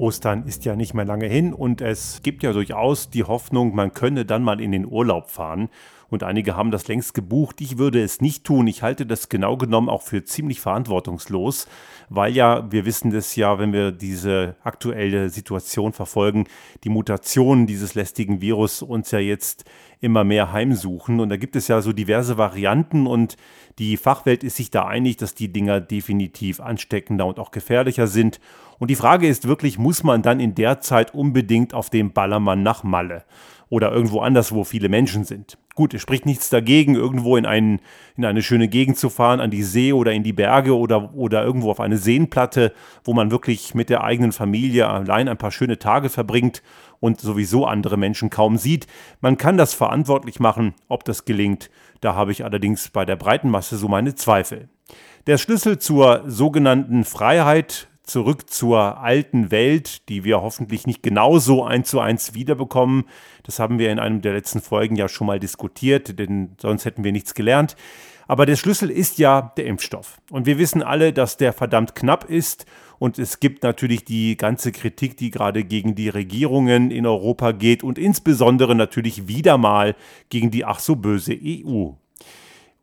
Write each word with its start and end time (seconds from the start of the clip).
Ostern 0.00 0.44
ist 0.46 0.64
ja 0.64 0.76
nicht 0.76 0.94
mehr 0.94 1.04
lange 1.04 1.26
hin 1.26 1.52
und 1.52 1.82
es 1.82 2.22
gibt 2.22 2.42
ja 2.42 2.52
durchaus 2.52 3.10
die 3.10 3.24
Hoffnung, 3.24 3.74
man 3.74 3.92
könne 3.92 4.24
dann 4.24 4.42
mal 4.42 4.60
in 4.60 4.72
den 4.72 4.86
Urlaub 4.86 5.28
fahren. 5.28 5.68
Und 6.10 6.24
einige 6.24 6.56
haben 6.56 6.72
das 6.72 6.88
längst 6.88 7.14
gebucht. 7.14 7.60
Ich 7.60 7.78
würde 7.78 8.02
es 8.02 8.20
nicht 8.20 8.44
tun. 8.44 8.66
Ich 8.66 8.82
halte 8.82 9.06
das 9.06 9.28
genau 9.28 9.56
genommen 9.56 9.88
auch 9.88 10.02
für 10.02 10.24
ziemlich 10.24 10.60
verantwortungslos, 10.60 11.68
weil 12.08 12.34
ja, 12.34 12.70
wir 12.70 12.84
wissen 12.84 13.12
das 13.12 13.36
ja, 13.36 13.58
wenn 13.60 13.72
wir 13.72 13.92
diese 13.92 14.56
aktuelle 14.64 15.30
Situation 15.30 15.92
verfolgen, 15.92 16.46
die 16.82 16.88
Mutationen 16.88 17.68
dieses 17.68 17.94
lästigen 17.94 18.40
Virus 18.40 18.82
uns 18.82 19.12
ja 19.12 19.20
jetzt 19.20 19.64
immer 20.00 20.24
mehr 20.24 20.52
heimsuchen. 20.52 21.20
Und 21.20 21.28
da 21.28 21.36
gibt 21.36 21.54
es 21.54 21.68
ja 21.68 21.80
so 21.80 21.92
diverse 21.92 22.36
Varianten 22.36 23.06
und 23.06 23.36
die 23.78 23.96
Fachwelt 23.96 24.42
ist 24.42 24.56
sich 24.56 24.70
da 24.70 24.86
einig, 24.86 25.16
dass 25.16 25.34
die 25.34 25.52
Dinger 25.52 25.80
definitiv 25.80 26.58
ansteckender 26.58 27.26
und 27.26 27.38
auch 27.38 27.52
gefährlicher 27.52 28.08
sind. 28.08 28.40
Und 28.78 28.90
die 28.90 28.96
Frage 28.96 29.28
ist 29.28 29.46
wirklich, 29.46 29.78
muss 29.78 30.02
man 30.02 30.22
dann 30.22 30.40
in 30.40 30.56
der 30.56 30.80
Zeit 30.80 31.14
unbedingt 31.14 31.72
auf 31.72 31.88
dem 31.88 32.12
Ballermann 32.12 32.62
nach 32.64 32.82
Malle 32.82 33.24
oder 33.68 33.92
irgendwo 33.92 34.20
anders, 34.20 34.52
wo 34.52 34.64
viele 34.64 34.88
Menschen 34.88 35.24
sind? 35.24 35.56
Gut, 35.76 35.94
es 35.94 36.02
spricht 36.02 36.26
nichts 36.26 36.50
dagegen, 36.50 36.96
irgendwo 36.96 37.36
in, 37.36 37.46
einen, 37.46 37.80
in 38.16 38.24
eine 38.24 38.42
schöne 38.42 38.68
Gegend 38.68 38.98
zu 38.98 39.08
fahren, 39.08 39.40
an 39.40 39.50
die 39.50 39.62
See 39.62 39.92
oder 39.92 40.12
in 40.12 40.24
die 40.24 40.32
Berge 40.32 40.76
oder, 40.76 41.14
oder 41.14 41.44
irgendwo 41.44 41.70
auf 41.70 41.80
eine 41.80 41.96
Seenplatte, 41.96 42.72
wo 43.04 43.14
man 43.14 43.30
wirklich 43.30 43.74
mit 43.74 43.88
der 43.88 44.02
eigenen 44.02 44.32
Familie 44.32 44.88
allein 44.88 45.28
ein 45.28 45.38
paar 45.38 45.52
schöne 45.52 45.78
Tage 45.78 46.08
verbringt 46.08 46.62
und 46.98 47.20
sowieso 47.20 47.66
andere 47.66 47.96
Menschen 47.96 48.30
kaum 48.30 48.58
sieht. 48.58 48.88
Man 49.20 49.38
kann 49.38 49.56
das 49.56 49.72
verantwortlich 49.72 50.40
machen, 50.40 50.74
ob 50.88 51.04
das 51.04 51.24
gelingt. 51.24 51.70
Da 52.00 52.14
habe 52.14 52.32
ich 52.32 52.44
allerdings 52.44 52.88
bei 52.90 53.04
der 53.04 53.16
breiten 53.16 53.48
Masse 53.48 53.76
so 53.76 53.86
meine 53.86 54.14
Zweifel. 54.14 54.68
Der 55.26 55.38
Schlüssel 55.38 55.78
zur 55.78 56.24
sogenannten 56.26 57.04
Freiheit 57.04 57.89
zurück 58.10 58.50
zur 58.50 58.98
alten 58.98 59.50
Welt, 59.50 60.08
die 60.08 60.24
wir 60.24 60.42
hoffentlich 60.42 60.86
nicht 60.86 61.02
genauso 61.02 61.64
eins 61.64 61.90
zu 61.90 62.00
eins 62.00 62.34
wiederbekommen. 62.34 63.04
Das 63.44 63.58
haben 63.58 63.78
wir 63.78 63.90
in 63.90 63.98
einem 63.98 64.20
der 64.20 64.32
letzten 64.32 64.60
Folgen 64.60 64.96
ja 64.96 65.08
schon 65.08 65.26
mal 65.26 65.40
diskutiert, 65.40 66.18
denn 66.18 66.56
sonst 66.60 66.84
hätten 66.84 67.04
wir 67.04 67.12
nichts 67.12 67.34
gelernt. 67.34 67.76
Aber 68.26 68.46
der 68.46 68.56
Schlüssel 68.56 68.90
ist 68.90 69.18
ja 69.18 69.52
der 69.56 69.66
Impfstoff. 69.66 70.20
Und 70.30 70.46
wir 70.46 70.58
wissen 70.58 70.82
alle, 70.82 71.12
dass 71.12 71.36
der 71.36 71.52
verdammt 71.52 71.96
knapp 71.96 72.30
ist. 72.30 72.64
Und 73.00 73.18
es 73.18 73.40
gibt 73.40 73.64
natürlich 73.64 74.04
die 74.04 74.36
ganze 74.36 74.70
Kritik, 74.72 75.16
die 75.16 75.30
gerade 75.30 75.64
gegen 75.64 75.94
die 75.94 76.08
Regierungen 76.10 76.90
in 76.92 77.06
Europa 77.06 77.50
geht 77.50 77.82
und 77.82 77.98
insbesondere 77.98 78.76
natürlich 78.76 79.26
wieder 79.26 79.58
mal 79.58 79.96
gegen 80.28 80.50
die 80.50 80.64
ach 80.64 80.78
so 80.78 80.94
böse 80.94 81.36
EU. 81.42 81.90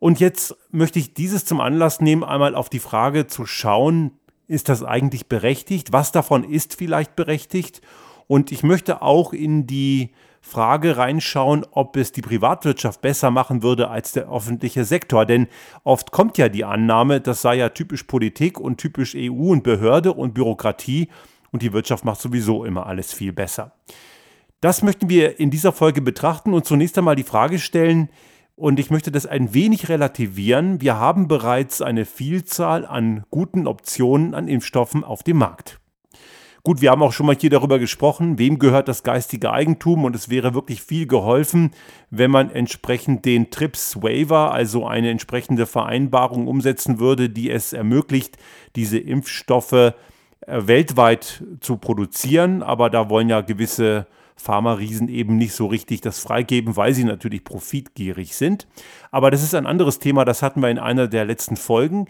Und 0.00 0.20
jetzt 0.20 0.54
möchte 0.70 0.98
ich 0.98 1.14
dieses 1.14 1.44
zum 1.44 1.60
Anlass 1.60 2.00
nehmen, 2.00 2.24
einmal 2.24 2.54
auf 2.54 2.68
die 2.68 2.78
Frage 2.78 3.26
zu 3.26 3.46
schauen, 3.46 4.17
ist 4.48 4.68
das 4.68 4.82
eigentlich 4.82 5.28
berechtigt? 5.28 5.92
Was 5.92 6.10
davon 6.10 6.42
ist 6.42 6.74
vielleicht 6.74 7.14
berechtigt? 7.14 7.80
Und 8.26 8.50
ich 8.50 8.62
möchte 8.62 9.02
auch 9.02 9.32
in 9.32 9.66
die 9.66 10.10
Frage 10.40 10.96
reinschauen, 10.96 11.66
ob 11.70 11.96
es 11.96 12.12
die 12.12 12.22
Privatwirtschaft 12.22 13.00
besser 13.00 13.30
machen 13.30 13.62
würde 13.62 13.88
als 13.88 14.12
der 14.12 14.30
öffentliche 14.32 14.84
Sektor. 14.84 15.26
Denn 15.26 15.46
oft 15.84 16.10
kommt 16.10 16.38
ja 16.38 16.48
die 16.48 16.64
Annahme, 16.64 17.20
das 17.20 17.42
sei 17.42 17.56
ja 17.56 17.68
typisch 17.68 18.04
Politik 18.04 18.58
und 18.58 18.78
typisch 18.78 19.14
EU 19.14 19.50
und 19.52 19.62
Behörde 19.62 20.12
und 20.12 20.34
Bürokratie 20.34 21.08
und 21.50 21.62
die 21.62 21.72
Wirtschaft 21.72 22.04
macht 22.04 22.20
sowieso 22.20 22.64
immer 22.64 22.86
alles 22.86 23.12
viel 23.12 23.32
besser. 23.32 23.72
Das 24.60 24.82
möchten 24.82 25.08
wir 25.08 25.38
in 25.38 25.50
dieser 25.50 25.72
Folge 25.72 26.00
betrachten 26.00 26.52
und 26.52 26.64
zunächst 26.64 26.98
einmal 26.98 27.16
die 27.16 27.22
Frage 27.22 27.58
stellen, 27.58 28.08
und 28.58 28.80
ich 28.80 28.90
möchte 28.90 29.12
das 29.12 29.24
ein 29.24 29.54
wenig 29.54 29.88
relativieren. 29.88 30.80
Wir 30.80 30.96
haben 30.96 31.28
bereits 31.28 31.80
eine 31.80 32.04
Vielzahl 32.04 32.84
an 32.84 33.24
guten 33.30 33.68
Optionen 33.68 34.34
an 34.34 34.48
Impfstoffen 34.48 35.04
auf 35.04 35.22
dem 35.22 35.38
Markt. 35.38 35.78
Gut, 36.64 36.80
wir 36.80 36.90
haben 36.90 37.02
auch 37.02 37.12
schon 37.12 37.26
mal 37.26 37.36
hier 37.36 37.50
darüber 37.50 37.78
gesprochen, 37.78 38.36
wem 38.36 38.58
gehört 38.58 38.88
das 38.88 39.04
geistige 39.04 39.52
Eigentum 39.52 40.04
und 40.04 40.16
es 40.16 40.28
wäre 40.28 40.54
wirklich 40.54 40.82
viel 40.82 41.06
geholfen, 41.06 41.70
wenn 42.10 42.32
man 42.32 42.50
entsprechend 42.50 43.24
den 43.24 43.50
TRIPS 43.50 44.02
Waiver, 44.02 44.52
also 44.52 44.86
eine 44.86 45.10
entsprechende 45.10 45.64
Vereinbarung 45.66 46.48
umsetzen 46.48 46.98
würde, 46.98 47.30
die 47.30 47.50
es 47.50 47.72
ermöglicht, 47.72 48.38
diese 48.74 48.98
Impfstoffe 48.98 49.72
äh, 49.72 49.92
weltweit 50.46 51.44
zu 51.60 51.76
produzieren. 51.76 52.64
Aber 52.64 52.90
da 52.90 53.08
wollen 53.08 53.28
ja 53.28 53.40
gewisse 53.40 54.08
Pharma-Riesen 54.38 55.08
eben 55.08 55.36
nicht 55.36 55.52
so 55.52 55.66
richtig 55.66 56.00
das 56.00 56.20
freigeben, 56.20 56.76
weil 56.76 56.94
sie 56.94 57.04
natürlich 57.04 57.44
profitgierig 57.44 58.34
sind. 58.34 58.66
Aber 59.10 59.30
das 59.30 59.42
ist 59.42 59.54
ein 59.54 59.66
anderes 59.66 59.98
Thema, 59.98 60.24
das 60.24 60.42
hatten 60.42 60.62
wir 60.62 60.70
in 60.70 60.78
einer 60.78 61.08
der 61.08 61.24
letzten 61.24 61.56
Folgen. 61.56 62.06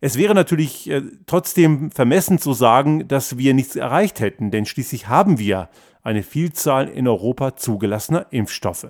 Es 0.00 0.16
wäre 0.16 0.34
natürlich 0.34 0.90
äh, 0.90 1.02
trotzdem 1.26 1.90
vermessen 1.90 2.38
zu 2.38 2.54
sagen, 2.54 3.06
dass 3.06 3.38
wir 3.38 3.54
nichts 3.54 3.76
erreicht 3.76 4.20
hätten, 4.20 4.50
denn 4.50 4.66
schließlich 4.66 5.08
haben 5.08 5.38
wir 5.38 5.68
eine 6.02 6.22
Vielzahl 6.22 6.88
in 6.88 7.06
Europa 7.06 7.56
zugelassener 7.56 8.26
Impfstoffe. 8.30 8.88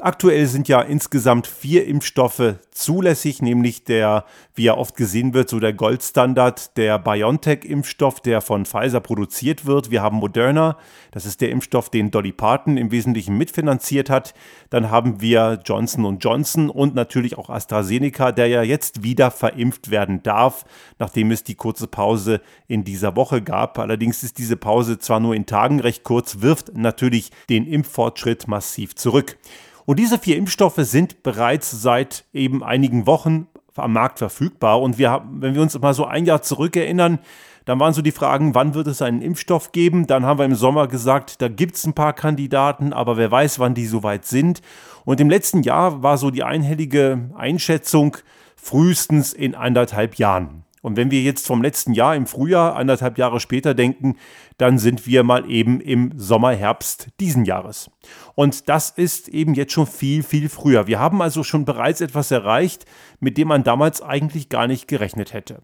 Aktuell 0.00 0.46
sind 0.46 0.68
ja 0.68 0.80
insgesamt 0.80 1.46
vier 1.46 1.86
Impfstoffe 1.86 2.54
zulässig, 2.70 3.42
nämlich 3.42 3.84
der, 3.84 4.24
wie 4.54 4.66
er 4.66 4.78
oft 4.78 4.96
gesehen 4.96 5.34
wird, 5.34 5.50
so 5.50 5.60
der 5.60 5.74
Goldstandard, 5.74 6.78
der 6.78 6.98
BioNTech-Impfstoff, 6.98 8.20
der 8.20 8.40
von 8.40 8.64
Pfizer 8.64 9.00
produziert 9.00 9.66
wird. 9.66 9.90
Wir 9.90 10.00
haben 10.00 10.16
Moderna, 10.16 10.78
das 11.10 11.26
ist 11.26 11.42
der 11.42 11.50
Impfstoff, 11.50 11.90
den 11.90 12.10
Dolly 12.10 12.32
Parton 12.32 12.78
im 12.78 12.90
Wesentlichen 12.90 13.36
mitfinanziert 13.36 14.08
hat. 14.08 14.32
Dann 14.70 14.90
haben 14.90 15.20
wir 15.20 15.60
Johnson 15.62 16.18
Johnson 16.18 16.70
und 16.70 16.94
natürlich 16.94 17.36
auch 17.36 17.50
AstraZeneca, 17.50 18.32
der 18.32 18.46
ja 18.46 18.62
jetzt 18.62 19.02
wieder 19.02 19.30
verimpft 19.30 19.90
werden 19.90 20.22
darf, 20.22 20.64
nachdem 20.98 21.30
es 21.30 21.44
die 21.44 21.54
kurze 21.54 21.86
Pause 21.86 22.40
in 22.66 22.82
dieser 22.82 23.14
Woche 23.14 23.42
gab. 23.42 23.78
Allerdings 23.78 24.22
ist 24.22 24.38
diese 24.38 24.56
Pause 24.56 24.98
zwar 24.98 25.20
nur 25.20 25.34
in 25.34 25.44
Tagen 25.44 25.80
recht 25.80 26.02
kurz, 26.02 26.40
wirft 26.40 26.74
natürlich 26.74 27.30
den 27.50 27.66
Impffortschritt 27.66 28.48
massiv 28.48 28.94
zurück. 28.94 29.36
Und 29.84 29.98
diese 29.98 30.18
vier 30.18 30.36
Impfstoffe 30.36 30.78
sind 30.78 31.22
bereits 31.22 31.70
seit 31.70 32.24
eben 32.32 32.62
einigen 32.62 33.06
Wochen 33.06 33.46
am 33.76 33.92
Markt 33.92 34.18
verfügbar. 34.18 34.80
Und 34.80 34.98
wir 34.98 35.10
haben, 35.10 35.40
wenn 35.42 35.54
wir 35.54 35.62
uns 35.62 35.78
mal 35.78 35.94
so 35.94 36.04
ein 36.04 36.26
Jahr 36.26 36.42
zurückerinnern, 36.42 37.18
dann 37.64 37.78
waren 37.78 37.92
so 37.92 38.02
die 38.02 38.12
Fragen, 38.12 38.54
wann 38.54 38.74
wird 38.74 38.88
es 38.88 39.02
einen 39.02 39.22
Impfstoff 39.22 39.72
geben? 39.72 40.06
Dann 40.06 40.26
haben 40.26 40.38
wir 40.38 40.44
im 40.44 40.54
Sommer 40.54 40.88
gesagt, 40.88 41.40
da 41.40 41.48
gibt 41.48 41.76
es 41.76 41.86
ein 41.86 41.92
paar 41.92 42.12
Kandidaten, 42.12 42.92
aber 42.92 43.16
wer 43.16 43.30
weiß, 43.30 43.58
wann 43.60 43.74
die 43.74 43.86
soweit 43.86 44.24
sind. 44.24 44.62
Und 45.04 45.20
im 45.20 45.30
letzten 45.30 45.62
Jahr 45.62 46.02
war 46.02 46.18
so 46.18 46.30
die 46.30 46.42
einhellige 46.42 47.30
Einschätzung 47.36 48.16
frühestens 48.56 49.32
in 49.32 49.54
anderthalb 49.54 50.16
Jahren. 50.16 50.64
Und 50.82 50.96
wenn 50.96 51.10
wir 51.12 51.22
jetzt 51.22 51.46
vom 51.46 51.62
letzten 51.62 51.94
Jahr 51.94 52.14
im 52.16 52.26
Frühjahr, 52.26 52.76
anderthalb 52.76 53.16
Jahre 53.16 53.40
später 53.40 53.72
denken, 53.72 54.16
dann 54.58 54.78
sind 54.78 55.06
wir 55.06 55.22
mal 55.22 55.48
eben 55.48 55.80
im 55.80 56.12
Sommer, 56.16 56.52
Herbst 56.52 57.08
diesen 57.20 57.44
Jahres. 57.44 57.90
Und 58.34 58.68
das 58.68 58.90
ist 58.90 59.28
eben 59.28 59.54
jetzt 59.54 59.72
schon 59.72 59.86
viel, 59.86 60.22
viel 60.24 60.48
früher. 60.48 60.88
Wir 60.88 60.98
haben 60.98 61.22
also 61.22 61.44
schon 61.44 61.64
bereits 61.64 62.00
etwas 62.00 62.32
erreicht, 62.32 62.84
mit 63.20 63.38
dem 63.38 63.48
man 63.48 63.62
damals 63.62 64.02
eigentlich 64.02 64.48
gar 64.48 64.66
nicht 64.66 64.88
gerechnet 64.88 65.32
hätte. 65.32 65.62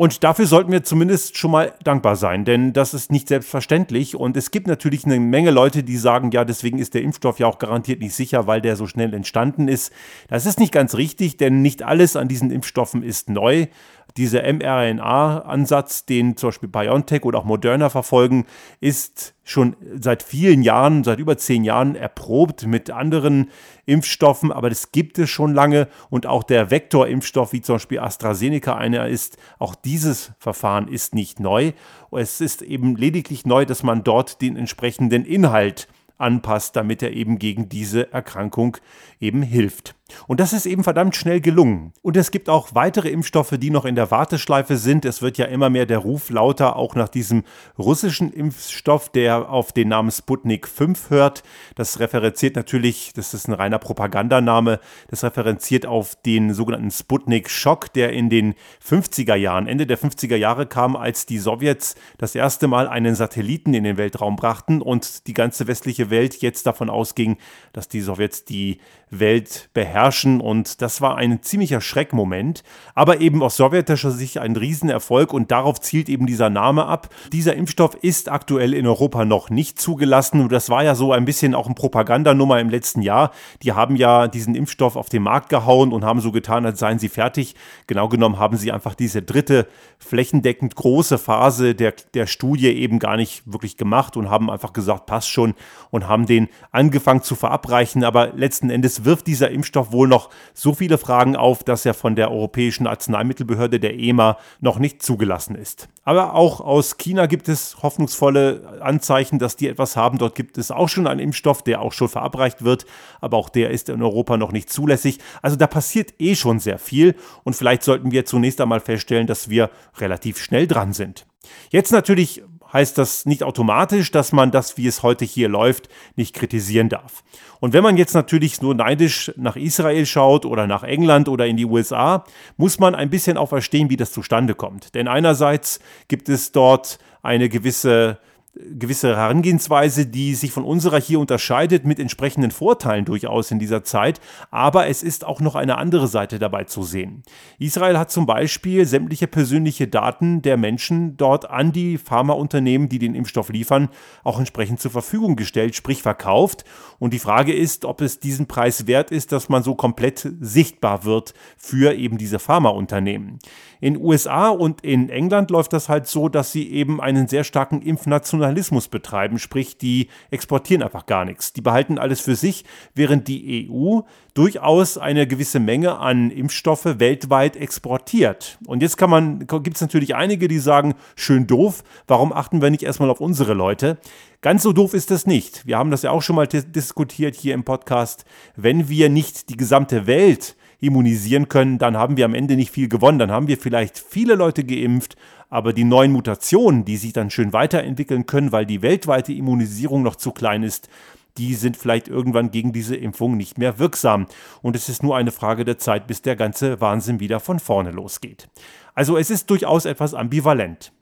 Und 0.00 0.24
dafür 0.24 0.46
sollten 0.46 0.72
wir 0.72 0.82
zumindest 0.82 1.36
schon 1.36 1.50
mal 1.50 1.74
dankbar 1.84 2.16
sein, 2.16 2.46
denn 2.46 2.72
das 2.72 2.94
ist 2.94 3.12
nicht 3.12 3.28
selbstverständlich. 3.28 4.16
Und 4.16 4.34
es 4.34 4.50
gibt 4.50 4.66
natürlich 4.66 5.04
eine 5.04 5.20
Menge 5.20 5.50
Leute, 5.50 5.82
die 5.82 5.98
sagen, 5.98 6.30
ja, 6.30 6.46
deswegen 6.46 6.78
ist 6.78 6.94
der 6.94 7.02
Impfstoff 7.02 7.38
ja 7.38 7.46
auch 7.46 7.58
garantiert 7.58 8.00
nicht 8.00 8.14
sicher, 8.14 8.46
weil 8.46 8.62
der 8.62 8.76
so 8.76 8.86
schnell 8.86 9.12
entstanden 9.12 9.68
ist. 9.68 9.92
Das 10.28 10.46
ist 10.46 10.58
nicht 10.58 10.72
ganz 10.72 10.94
richtig, 10.94 11.36
denn 11.36 11.60
nicht 11.60 11.82
alles 11.82 12.16
an 12.16 12.28
diesen 12.28 12.50
Impfstoffen 12.50 13.02
ist 13.02 13.28
neu 13.28 13.66
dieser 14.16 14.42
mRNA-Ansatz, 14.52 16.06
den 16.06 16.36
zum 16.36 16.48
Beispiel 16.48 16.68
BioNTech 16.68 17.24
oder 17.24 17.40
auch 17.40 17.44
Moderna 17.44 17.90
verfolgen, 17.90 18.46
ist 18.80 19.34
schon 19.44 19.76
seit 19.98 20.22
vielen 20.22 20.62
Jahren, 20.62 21.02
seit 21.04 21.18
über 21.18 21.36
zehn 21.36 21.64
Jahren 21.64 21.96
erprobt 21.96 22.66
mit 22.66 22.90
anderen 22.90 23.50
Impfstoffen, 23.86 24.52
aber 24.52 24.68
das 24.68 24.92
gibt 24.92 25.18
es 25.18 25.28
schon 25.30 25.54
lange 25.54 25.88
und 26.08 26.26
auch 26.26 26.42
der 26.44 26.70
Vektorimpfstoff, 26.70 27.52
wie 27.52 27.60
zum 27.60 27.76
Beispiel 27.76 27.98
AstraZeneca 27.98 28.76
einer 28.76 29.08
ist, 29.08 29.38
auch 29.58 29.74
dieses 29.74 30.32
Verfahren 30.38 30.88
ist 30.88 31.14
nicht 31.14 31.40
neu. 31.40 31.72
Es 32.12 32.40
ist 32.40 32.62
eben 32.62 32.96
lediglich 32.96 33.44
neu, 33.44 33.64
dass 33.64 33.82
man 33.82 34.04
dort 34.04 34.40
den 34.40 34.56
entsprechenden 34.56 35.24
Inhalt 35.24 35.88
anpasst, 36.20 36.76
damit 36.76 37.02
er 37.02 37.12
eben 37.12 37.38
gegen 37.38 37.68
diese 37.68 38.12
Erkrankung 38.12 38.76
eben 39.20 39.42
hilft. 39.42 39.94
Und 40.26 40.40
das 40.40 40.52
ist 40.52 40.66
eben 40.66 40.84
verdammt 40.84 41.16
schnell 41.16 41.40
gelungen. 41.40 41.92
Und 42.02 42.16
es 42.16 42.30
gibt 42.30 42.48
auch 42.48 42.70
weitere 42.74 43.10
Impfstoffe, 43.10 43.54
die 43.58 43.70
noch 43.70 43.84
in 43.84 43.94
der 43.94 44.10
Warteschleife 44.10 44.76
sind. 44.76 45.04
Es 45.04 45.22
wird 45.22 45.38
ja 45.38 45.46
immer 45.46 45.70
mehr 45.70 45.86
der 45.86 45.98
Ruf 45.98 46.30
lauter, 46.30 46.76
auch 46.76 46.94
nach 46.94 47.08
diesem 47.08 47.44
russischen 47.78 48.32
Impfstoff, 48.32 49.08
der 49.08 49.50
auf 49.50 49.72
den 49.72 49.88
Namen 49.88 50.10
Sputnik 50.10 50.68
5 50.68 51.10
hört. 51.10 51.42
Das 51.74 52.00
referenziert 52.00 52.56
natürlich, 52.56 53.12
das 53.14 53.34
ist 53.34 53.48
ein 53.48 53.54
reiner 53.54 53.78
Propagandaname, 53.78 54.80
das 55.08 55.24
referenziert 55.24 55.86
auf 55.86 56.16
den 56.16 56.54
sogenannten 56.54 56.90
Sputnik-Schock, 56.90 57.92
der 57.92 58.12
in 58.12 58.30
den 58.30 58.54
50er 58.86 59.34
Jahren, 59.34 59.66
Ende 59.66 59.86
der 59.86 59.98
50er 59.98 60.36
Jahre 60.36 60.66
kam, 60.66 60.96
als 60.96 61.26
die 61.26 61.38
Sowjets 61.38 61.94
das 62.18 62.34
erste 62.34 62.68
Mal 62.68 62.88
einen 62.88 63.14
Satelliten 63.14 63.74
in 63.74 63.84
den 63.84 63.96
Weltraum 63.96 64.36
brachten 64.36 64.82
und 64.82 65.26
die 65.26 65.34
ganze 65.34 65.66
westliche 65.66 66.10
Welt 66.10 66.40
jetzt 66.42 66.66
davon 66.66 66.90
ausging, 66.90 67.38
dass 67.72 67.88
die 67.88 68.00
Sowjets 68.00 68.44
die 68.44 68.78
Welt 69.10 69.70
beherrschen 69.74 70.40
und 70.40 70.80
das 70.82 71.00
war 71.00 71.16
ein 71.16 71.42
ziemlicher 71.42 71.80
Schreckmoment, 71.80 72.62
aber 72.94 73.20
eben 73.20 73.42
aus 73.42 73.56
sowjetischer 73.56 74.12
Sicht 74.12 74.38
ein 74.38 74.54
Riesenerfolg 74.54 75.32
und 75.32 75.50
darauf 75.50 75.80
zielt 75.80 76.08
eben 76.08 76.26
dieser 76.26 76.48
Name 76.48 76.86
ab. 76.86 77.08
Dieser 77.32 77.56
Impfstoff 77.56 77.96
ist 78.02 78.30
aktuell 78.30 78.72
in 78.72 78.86
Europa 78.86 79.24
noch 79.24 79.50
nicht 79.50 79.80
zugelassen 79.80 80.40
und 80.40 80.52
das 80.52 80.70
war 80.70 80.84
ja 80.84 80.94
so 80.94 81.12
ein 81.12 81.24
bisschen 81.24 81.54
auch 81.54 81.68
ein 81.68 81.74
Propagandanummer 81.74 82.60
im 82.60 82.70
letzten 82.70 83.02
Jahr. 83.02 83.32
Die 83.62 83.72
haben 83.72 83.96
ja 83.96 84.28
diesen 84.28 84.54
Impfstoff 84.54 84.94
auf 84.94 85.08
den 85.08 85.22
Markt 85.22 85.48
gehauen 85.48 85.92
und 85.92 86.04
haben 86.04 86.20
so 86.20 86.30
getan, 86.30 86.64
als 86.64 86.78
seien 86.78 87.00
sie 87.00 87.08
fertig. 87.08 87.56
Genau 87.88 88.08
genommen 88.08 88.38
haben 88.38 88.56
sie 88.56 88.70
einfach 88.70 88.94
diese 88.94 89.22
dritte 89.22 89.66
flächendeckend 89.98 90.76
große 90.76 91.18
Phase 91.18 91.74
der, 91.74 91.94
der 92.14 92.26
Studie 92.26 92.68
eben 92.68 93.00
gar 93.00 93.16
nicht 93.16 93.42
wirklich 93.44 93.76
gemacht 93.76 94.16
und 94.16 94.30
haben 94.30 94.50
einfach 94.50 94.72
gesagt, 94.72 95.06
passt 95.06 95.28
schon 95.28 95.54
und 95.90 96.06
haben 96.06 96.26
den 96.26 96.48
angefangen 96.70 97.22
zu 97.22 97.34
verabreichen. 97.34 98.04
Aber 98.04 98.28
letzten 98.34 98.70
Endes 98.70 98.99
wirft 99.04 99.26
dieser 99.26 99.50
Impfstoff 99.50 99.92
wohl 99.92 100.08
noch 100.08 100.30
so 100.54 100.74
viele 100.74 100.98
Fragen 100.98 101.36
auf, 101.36 101.64
dass 101.64 101.86
er 101.86 101.94
von 101.94 102.16
der 102.16 102.30
Europäischen 102.30 102.86
Arzneimittelbehörde 102.86 103.80
der 103.80 103.98
EMA 103.98 104.38
noch 104.60 104.78
nicht 104.78 105.02
zugelassen 105.02 105.54
ist. 105.54 105.88
Aber 106.04 106.34
auch 106.34 106.60
aus 106.60 106.96
China 106.96 107.26
gibt 107.26 107.48
es 107.48 107.82
hoffnungsvolle 107.82 108.80
Anzeichen, 108.80 109.38
dass 109.38 109.56
die 109.56 109.68
etwas 109.68 109.96
haben. 109.96 110.18
Dort 110.18 110.34
gibt 110.34 110.58
es 110.58 110.70
auch 110.70 110.88
schon 110.88 111.06
einen 111.06 111.20
Impfstoff, 111.20 111.62
der 111.62 111.80
auch 111.80 111.92
schon 111.92 112.08
verabreicht 112.08 112.64
wird, 112.64 112.86
aber 113.20 113.36
auch 113.36 113.48
der 113.48 113.70
ist 113.70 113.88
in 113.88 114.02
Europa 114.02 114.36
noch 114.36 114.52
nicht 114.52 114.70
zulässig. 114.70 115.18
Also 115.42 115.56
da 115.56 115.66
passiert 115.66 116.14
eh 116.18 116.34
schon 116.34 116.58
sehr 116.58 116.78
viel 116.78 117.14
und 117.44 117.54
vielleicht 117.54 117.82
sollten 117.82 118.10
wir 118.10 118.24
zunächst 118.24 118.60
einmal 118.60 118.80
feststellen, 118.80 119.26
dass 119.26 119.50
wir 119.50 119.70
relativ 119.98 120.38
schnell 120.38 120.66
dran 120.66 120.92
sind. 120.92 121.26
Jetzt 121.70 121.92
natürlich 121.92 122.42
heißt 122.72 122.98
das 122.98 123.26
nicht 123.26 123.42
automatisch, 123.42 124.10
dass 124.10 124.32
man 124.32 124.50
das, 124.50 124.76
wie 124.76 124.86
es 124.86 125.02
heute 125.02 125.24
hier 125.24 125.48
läuft, 125.48 125.88
nicht 126.16 126.34
kritisieren 126.34 126.88
darf. 126.88 127.22
Und 127.60 127.72
wenn 127.72 127.82
man 127.82 127.96
jetzt 127.96 128.14
natürlich 128.14 128.62
nur 128.62 128.74
neidisch 128.74 129.32
nach 129.36 129.56
Israel 129.56 130.06
schaut 130.06 130.46
oder 130.46 130.66
nach 130.66 130.82
England 130.82 131.28
oder 131.28 131.46
in 131.46 131.56
die 131.56 131.66
USA, 131.66 132.24
muss 132.56 132.78
man 132.78 132.94
ein 132.94 133.10
bisschen 133.10 133.36
auch 133.36 133.48
verstehen, 133.50 133.90
wie 133.90 133.96
das 133.96 134.12
zustande 134.12 134.54
kommt. 134.54 134.94
Denn 134.94 135.08
einerseits 135.08 135.80
gibt 136.08 136.28
es 136.28 136.52
dort 136.52 136.98
eine 137.22 137.48
gewisse 137.48 138.18
gewisse 138.54 139.16
Herangehensweise, 139.16 140.06
die 140.06 140.34
sich 140.34 140.50
von 140.50 140.64
unserer 140.64 140.98
hier 140.98 141.20
unterscheidet, 141.20 141.84
mit 141.84 142.00
entsprechenden 142.00 142.50
Vorteilen 142.50 143.04
durchaus 143.04 143.50
in 143.52 143.60
dieser 143.60 143.84
Zeit. 143.84 144.20
Aber 144.50 144.88
es 144.88 145.04
ist 145.04 145.24
auch 145.24 145.40
noch 145.40 145.54
eine 145.54 145.78
andere 145.78 146.08
Seite 146.08 146.40
dabei 146.40 146.64
zu 146.64 146.82
sehen. 146.82 147.22
Israel 147.58 147.96
hat 147.96 148.10
zum 148.10 148.26
Beispiel 148.26 148.86
sämtliche 148.86 149.28
persönliche 149.28 149.86
Daten 149.86 150.42
der 150.42 150.56
Menschen 150.56 151.16
dort 151.16 151.48
an 151.48 151.70
die 151.70 151.96
Pharmaunternehmen, 151.96 152.88
die 152.88 152.98
den 152.98 153.14
Impfstoff 153.14 153.50
liefern, 153.50 153.88
auch 154.24 154.40
entsprechend 154.40 154.80
zur 154.80 154.90
Verfügung 154.90 155.36
gestellt, 155.36 155.76
sprich 155.76 156.02
verkauft. 156.02 156.64
Und 156.98 157.14
die 157.14 157.20
Frage 157.20 157.54
ist, 157.54 157.84
ob 157.84 158.00
es 158.00 158.18
diesen 158.18 158.46
Preis 158.46 158.88
wert 158.88 159.12
ist, 159.12 159.30
dass 159.30 159.48
man 159.48 159.62
so 159.62 159.76
komplett 159.76 160.28
sichtbar 160.40 161.04
wird 161.04 161.34
für 161.56 161.94
eben 161.94 162.18
diese 162.18 162.40
Pharmaunternehmen. 162.40 163.38
In 163.80 163.96
USA 163.96 164.48
und 164.48 164.82
in 164.82 165.08
England 165.08 165.50
läuft 165.50 165.72
das 165.72 165.88
halt 165.88 166.06
so, 166.06 166.28
dass 166.28 166.52
sie 166.52 166.70
eben 166.70 167.00
einen 167.00 167.28
sehr 167.28 167.44
starken 167.44 167.80
Impfnationalismus 167.80 168.39
betreiben, 168.88 169.38
sprich 169.38 169.78
die 169.78 170.08
exportieren 170.30 170.82
einfach 170.82 171.06
gar 171.06 171.24
nichts. 171.24 171.52
Die 171.52 171.60
behalten 171.60 171.98
alles 171.98 172.20
für 172.20 172.36
sich, 172.36 172.64
während 172.94 173.28
die 173.28 173.68
EU 173.70 174.00
durchaus 174.34 174.98
eine 174.98 175.26
gewisse 175.26 175.60
Menge 175.60 175.98
an 175.98 176.30
Impfstoffe 176.30 176.98
weltweit 176.98 177.56
exportiert. 177.56 178.58
Und 178.66 178.82
jetzt 178.82 178.96
kann 178.96 179.10
man, 179.10 179.46
gibt 179.46 179.76
es 179.76 179.80
natürlich 179.80 180.14
einige, 180.14 180.48
die 180.48 180.58
sagen, 180.58 180.94
schön 181.16 181.46
doof, 181.46 181.82
warum 182.06 182.32
achten 182.32 182.62
wir 182.62 182.70
nicht 182.70 182.82
erstmal 182.82 183.10
auf 183.10 183.20
unsere 183.20 183.54
Leute? 183.54 183.98
Ganz 184.40 184.62
so 184.62 184.72
doof 184.72 184.94
ist 184.94 185.10
das 185.10 185.26
nicht. 185.26 185.66
Wir 185.66 185.76
haben 185.76 185.90
das 185.90 186.02
ja 186.02 186.10
auch 186.12 186.22
schon 186.22 186.36
mal 186.36 186.46
diskutiert 186.46 187.34
hier 187.34 187.54
im 187.54 187.64
Podcast. 187.64 188.24
Wenn 188.56 188.88
wir 188.88 189.10
nicht 189.10 189.50
die 189.50 189.56
gesamte 189.56 190.06
Welt 190.06 190.56
immunisieren 190.80 191.48
können, 191.48 191.78
dann 191.78 191.96
haben 191.96 192.16
wir 192.16 192.24
am 192.24 192.34
Ende 192.34 192.56
nicht 192.56 192.70
viel 192.70 192.88
gewonnen. 192.88 193.18
Dann 193.18 193.30
haben 193.30 193.48
wir 193.48 193.58
vielleicht 193.58 193.98
viele 193.98 194.34
Leute 194.34 194.64
geimpft, 194.64 195.16
aber 195.48 195.72
die 195.72 195.84
neuen 195.84 196.12
Mutationen, 196.12 196.84
die 196.84 196.96
sich 196.96 197.12
dann 197.12 197.30
schön 197.30 197.52
weiterentwickeln 197.52 198.26
können, 198.26 198.52
weil 198.52 198.66
die 198.66 198.82
weltweite 198.82 199.32
Immunisierung 199.32 200.02
noch 200.02 200.16
zu 200.16 200.32
klein 200.32 200.62
ist, 200.62 200.88
die 201.36 201.54
sind 201.54 201.76
vielleicht 201.76 202.08
irgendwann 202.08 202.50
gegen 202.50 202.72
diese 202.72 202.96
Impfung 202.96 203.36
nicht 203.36 203.58
mehr 203.58 203.78
wirksam. 203.78 204.26
Und 204.62 204.74
es 204.74 204.88
ist 204.88 205.02
nur 205.02 205.16
eine 205.16 205.30
Frage 205.30 205.64
der 205.64 205.78
Zeit, 205.78 206.06
bis 206.06 206.22
der 206.22 206.36
ganze 206.36 206.80
Wahnsinn 206.80 207.20
wieder 207.20 207.40
von 207.40 207.60
vorne 207.60 207.90
losgeht. 207.90 208.48
Also 208.94 209.16
es 209.16 209.30
ist 209.30 209.48
durchaus 209.50 209.84
etwas 209.84 210.14
ambivalent. 210.14 210.92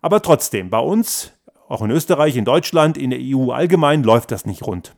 Aber 0.00 0.22
trotzdem, 0.22 0.70
bei 0.70 0.78
uns, 0.78 1.32
auch 1.68 1.82
in 1.82 1.90
Österreich, 1.90 2.36
in 2.36 2.44
Deutschland, 2.44 2.96
in 2.96 3.10
der 3.10 3.20
EU 3.20 3.50
allgemein, 3.50 4.02
läuft 4.02 4.30
das 4.30 4.46
nicht 4.46 4.62
rund. 4.62 4.94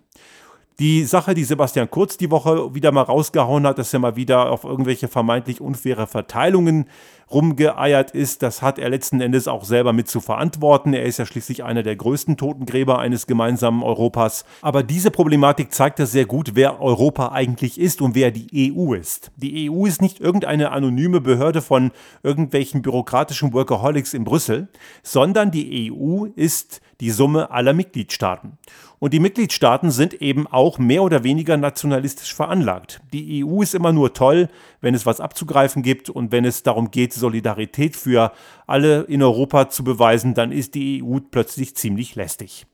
Die 0.81 1.05
Sache, 1.05 1.35
die 1.35 1.45
Sebastian 1.45 1.91
Kurz 1.91 2.17
die 2.17 2.31
Woche 2.31 2.75
wieder 2.75 2.91
mal 2.91 3.03
rausgehauen 3.03 3.67
hat, 3.67 3.77
dass 3.77 3.93
er 3.93 3.99
mal 3.99 4.17
wieder 4.17 4.51
auf 4.51 4.65
irgendwelche 4.65 5.09
vermeintlich 5.09 5.61
unfaire 5.61 6.07
Verteilungen 6.07 6.87
rumgeeiert 7.31 8.11
ist, 8.11 8.43
das 8.43 8.63
hat 8.63 8.79
er 8.79 8.89
letzten 8.89 9.21
Endes 9.21 9.47
auch 9.47 9.65
selber 9.65 9.93
mit 9.93 10.09
zu 10.09 10.21
verantworten. 10.21 10.95
Er 10.95 11.05
ist 11.05 11.19
ja 11.19 11.27
schließlich 11.27 11.65
einer 11.65 11.83
der 11.83 11.97
größten 11.97 12.37
Totengräber 12.37 12.99
eines 12.99 13.27
gemeinsamen 13.27 13.83
Europas. 13.83 14.45
Aber 14.63 14.83
diese 14.83 15.11
Problematik 15.11 15.73
zeigt 15.73 15.99
ja 15.99 16.07
sehr 16.07 16.25
gut, 16.25 16.53
wer 16.55 16.81
Europa 16.81 17.31
eigentlich 17.31 17.79
ist 17.79 18.01
und 18.01 18.15
wer 18.15 18.31
die 18.31 18.75
EU 18.75 18.95
ist. 18.95 19.31
Die 19.37 19.71
EU 19.71 19.87
ist 19.87 20.03
nicht 20.03 20.19
irgendeine 20.19 20.73
anonyme 20.73 21.21
Behörde 21.21 21.63
von 21.63 21.93
irgendwelchen 22.23 22.83
bürokratischen 22.83 23.53
Workaholics 23.53 24.15
in 24.15 24.25
Brüssel, 24.25 24.69
sondern 25.03 25.51
die 25.51 25.93
EU 25.93 26.25
ist 26.25 26.81
die 27.01 27.11
Summe 27.11 27.51
aller 27.51 27.73
Mitgliedstaaten. 27.73 28.59
Und 29.01 29.15
die 29.15 29.19
Mitgliedstaaten 29.19 29.91
sind 29.91 30.21
eben 30.21 30.47
auch 30.47 30.79
mehr 30.79 31.03
oder 31.03 31.25
weniger 31.25 31.57
nationalistisch 31.57 32.35
veranlagt. 32.35 33.01
Die 33.15 33.43
EU 33.43 33.63
ist 33.63 33.75
immer 33.75 33.93
nur 33.93 34.13
toll, 34.13 34.51
wenn 34.83 34.95
es 34.95 35.07
was 35.07 35.21
abzugreifen 35.21 35.83
gibt 35.83 36.11
und 36.11 36.33
wenn 36.33 36.45
es 36.45 36.63
darum 36.63 36.91
geht, 36.91 37.15
Solidarität 37.15 37.97
für 37.97 38.31
alle 38.67 39.05
in 39.05 39.23
Europa 39.23 39.71
zu 39.71 39.85
beweisen, 39.85 40.35
dann 40.35 40.53
ist 40.53 40.75
die 40.75 41.03
EU 41.03 41.17
plötzlich 41.31 41.75
ziemlich 41.75 42.15
lästig. 42.15 42.67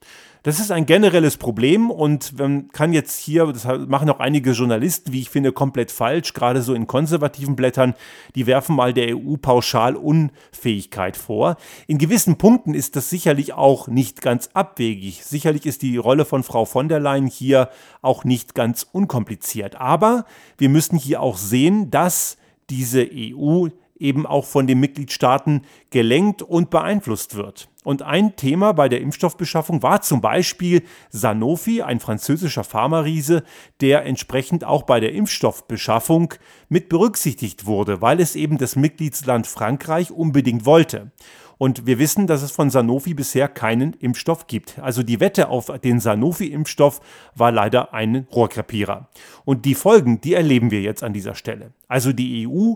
Das 0.46 0.60
ist 0.60 0.70
ein 0.70 0.86
generelles 0.86 1.38
Problem 1.38 1.90
und 1.90 2.38
man 2.38 2.68
kann 2.68 2.92
jetzt 2.92 3.18
hier, 3.18 3.46
das 3.46 3.64
machen 3.64 4.08
auch 4.10 4.20
einige 4.20 4.52
Journalisten, 4.52 5.12
wie 5.12 5.20
ich 5.20 5.28
finde, 5.28 5.50
komplett 5.50 5.90
falsch, 5.90 6.34
gerade 6.34 6.62
so 6.62 6.72
in 6.72 6.86
konservativen 6.86 7.56
Blättern, 7.56 7.94
die 8.36 8.46
werfen 8.46 8.76
mal 8.76 8.94
der 8.94 9.16
EU 9.16 9.38
pauschal 9.38 9.96
Unfähigkeit 9.96 11.16
vor. 11.16 11.56
In 11.88 11.98
gewissen 11.98 12.38
Punkten 12.38 12.74
ist 12.74 12.94
das 12.94 13.10
sicherlich 13.10 13.54
auch 13.54 13.88
nicht 13.88 14.22
ganz 14.22 14.48
abwegig. 14.54 15.24
Sicherlich 15.24 15.66
ist 15.66 15.82
die 15.82 15.96
Rolle 15.96 16.24
von 16.24 16.44
Frau 16.44 16.64
von 16.64 16.88
der 16.88 17.00
Leyen 17.00 17.26
hier 17.26 17.68
auch 18.00 18.22
nicht 18.22 18.54
ganz 18.54 18.86
unkompliziert. 18.92 19.74
Aber 19.80 20.26
wir 20.58 20.68
müssen 20.68 20.96
hier 20.96 21.22
auch 21.22 21.38
sehen, 21.38 21.90
dass 21.90 22.36
diese 22.70 23.04
EU 23.12 23.66
eben 23.98 24.26
auch 24.26 24.44
von 24.44 24.66
den 24.66 24.80
Mitgliedstaaten 24.80 25.62
gelenkt 25.90 26.42
und 26.42 26.70
beeinflusst 26.70 27.34
wird. 27.34 27.68
Und 27.84 28.02
ein 28.02 28.34
Thema 28.34 28.72
bei 28.72 28.88
der 28.88 29.00
Impfstoffbeschaffung 29.00 29.82
war 29.82 30.02
zum 30.02 30.20
Beispiel 30.20 30.82
Sanofi, 31.10 31.82
ein 31.82 32.00
französischer 32.00 32.64
Pharmariese, 32.64 33.44
der 33.80 34.04
entsprechend 34.04 34.64
auch 34.64 34.82
bei 34.82 34.98
der 34.98 35.12
Impfstoffbeschaffung 35.12 36.34
mit 36.68 36.88
berücksichtigt 36.88 37.64
wurde, 37.64 38.02
weil 38.02 38.20
es 38.20 38.34
eben 38.34 38.58
das 38.58 38.74
Mitgliedsland 38.74 39.46
Frankreich 39.46 40.10
unbedingt 40.10 40.66
wollte. 40.66 41.12
Und 41.58 41.86
wir 41.86 41.98
wissen, 41.98 42.26
dass 42.26 42.42
es 42.42 42.50
von 42.50 42.70
Sanofi 42.70 43.14
bisher 43.14 43.48
keinen 43.48 43.94
Impfstoff 43.94 44.46
gibt. 44.46 44.78
Also 44.78 45.02
die 45.02 45.20
Wette 45.20 45.48
auf 45.48 45.70
den 45.82 46.00
Sanofi-Impfstoff 46.00 47.00
war 47.34 47.50
leider 47.50 47.94
ein 47.94 48.26
Rohrkrepierer. 48.34 49.08
Und 49.44 49.64
die 49.64 49.74
Folgen, 49.74 50.20
die 50.20 50.34
erleben 50.34 50.70
wir 50.70 50.82
jetzt 50.82 51.02
an 51.02 51.14
dieser 51.14 51.34
Stelle. 51.34 51.72
Also 51.88 52.12
die 52.12 52.46
EU 52.46 52.74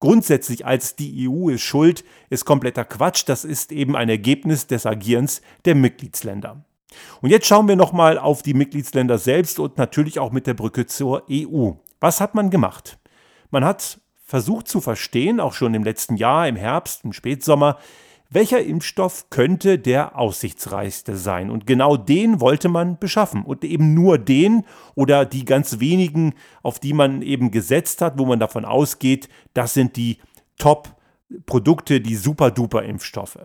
grundsätzlich 0.00 0.66
als 0.66 0.96
die 0.96 1.28
EU 1.28 1.48
ist 1.48 1.62
schuld, 1.62 2.04
ist 2.30 2.44
kompletter 2.44 2.84
Quatsch. 2.84 3.24
Das 3.26 3.44
ist 3.44 3.72
eben 3.72 3.96
ein 3.96 4.08
Ergebnis 4.08 4.66
des 4.66 4.86
Agierens 4.86 5.42
der 5.64 5.74
Mitgliedsländer. 5.74 6.64
Und 7.20 7.30
jetzt 7.30 7.46
schauen 7.46 7.68
wir 7.68 7.76
nochmal 7.76 8.18
auf 8.18 8.42
die 8.42 8.54
Mitgliedsländer 8.54 9.18
selbst 9.18 9.58
und 9.58 9.76
natürlich 9.76 10.18
auch 10.18 10.32
mit 10.32 10.46
der 10.46 10.54
Brücke 10.54 10.86
zur 10.86 11.24
EU. 11.30 11.72
Was 12.00 12.20
hat 12.20 12.34
man 12.34 12.50
gemacht? 12.50 12.98
Man 13.50 13.64
hat 13.64 14.00
versucht 14.24 14.68
zu 14.68 14.80
verstehen, 14.80 15.40
auch 15.40 15.52
schon 15.52 15.74
im 15.74 15.84
letzten 15.84 16.16
Jahr, 16.16 16.48
im 16.48 16.56
Herbst, 16.56 17.04
im 17.04 17.12
Spätsommer, 17.12 17.78
welcher 18.30 18.62
Impfstoff 18.62 19.30
könnte 19.30 19.78
der 19.78 20.18
aussichtsreichste 20.18 21.16
sein. 21.16 21.50
Und 21.50 21.66
genau 21.66 21.96
den 21.96 22.40
wollte 22.40 22.68
man 22.68 22.98
beschaffen. 22.98 23.42
Und 23.42 23.64
eben 23.64 23.94
nur 23.94 24.18
den 24.18 24.64
oder 24.94 25.24
die 25.24 25.44
ganz 25.44 25.80
wenigen, 25.80 26.34
auf 26.62 26.78
die 26.78 26.92
man 26.92 27.22
eben 27.22 27.50
gesetzt 27.50 28.02
hat, 28.02 28.18
wo 28.18 28.26
man 28.26 28.38
davon 28.38 28.64
ausgeht, 28.64 29.28
das 29.54 29.74
sind 29.74 29.96
die 29.96 30.18
Top-Produkte, 30.58 32.00
die 32.00 32.16
super-duper-Impfstoffe. 32.16 33.38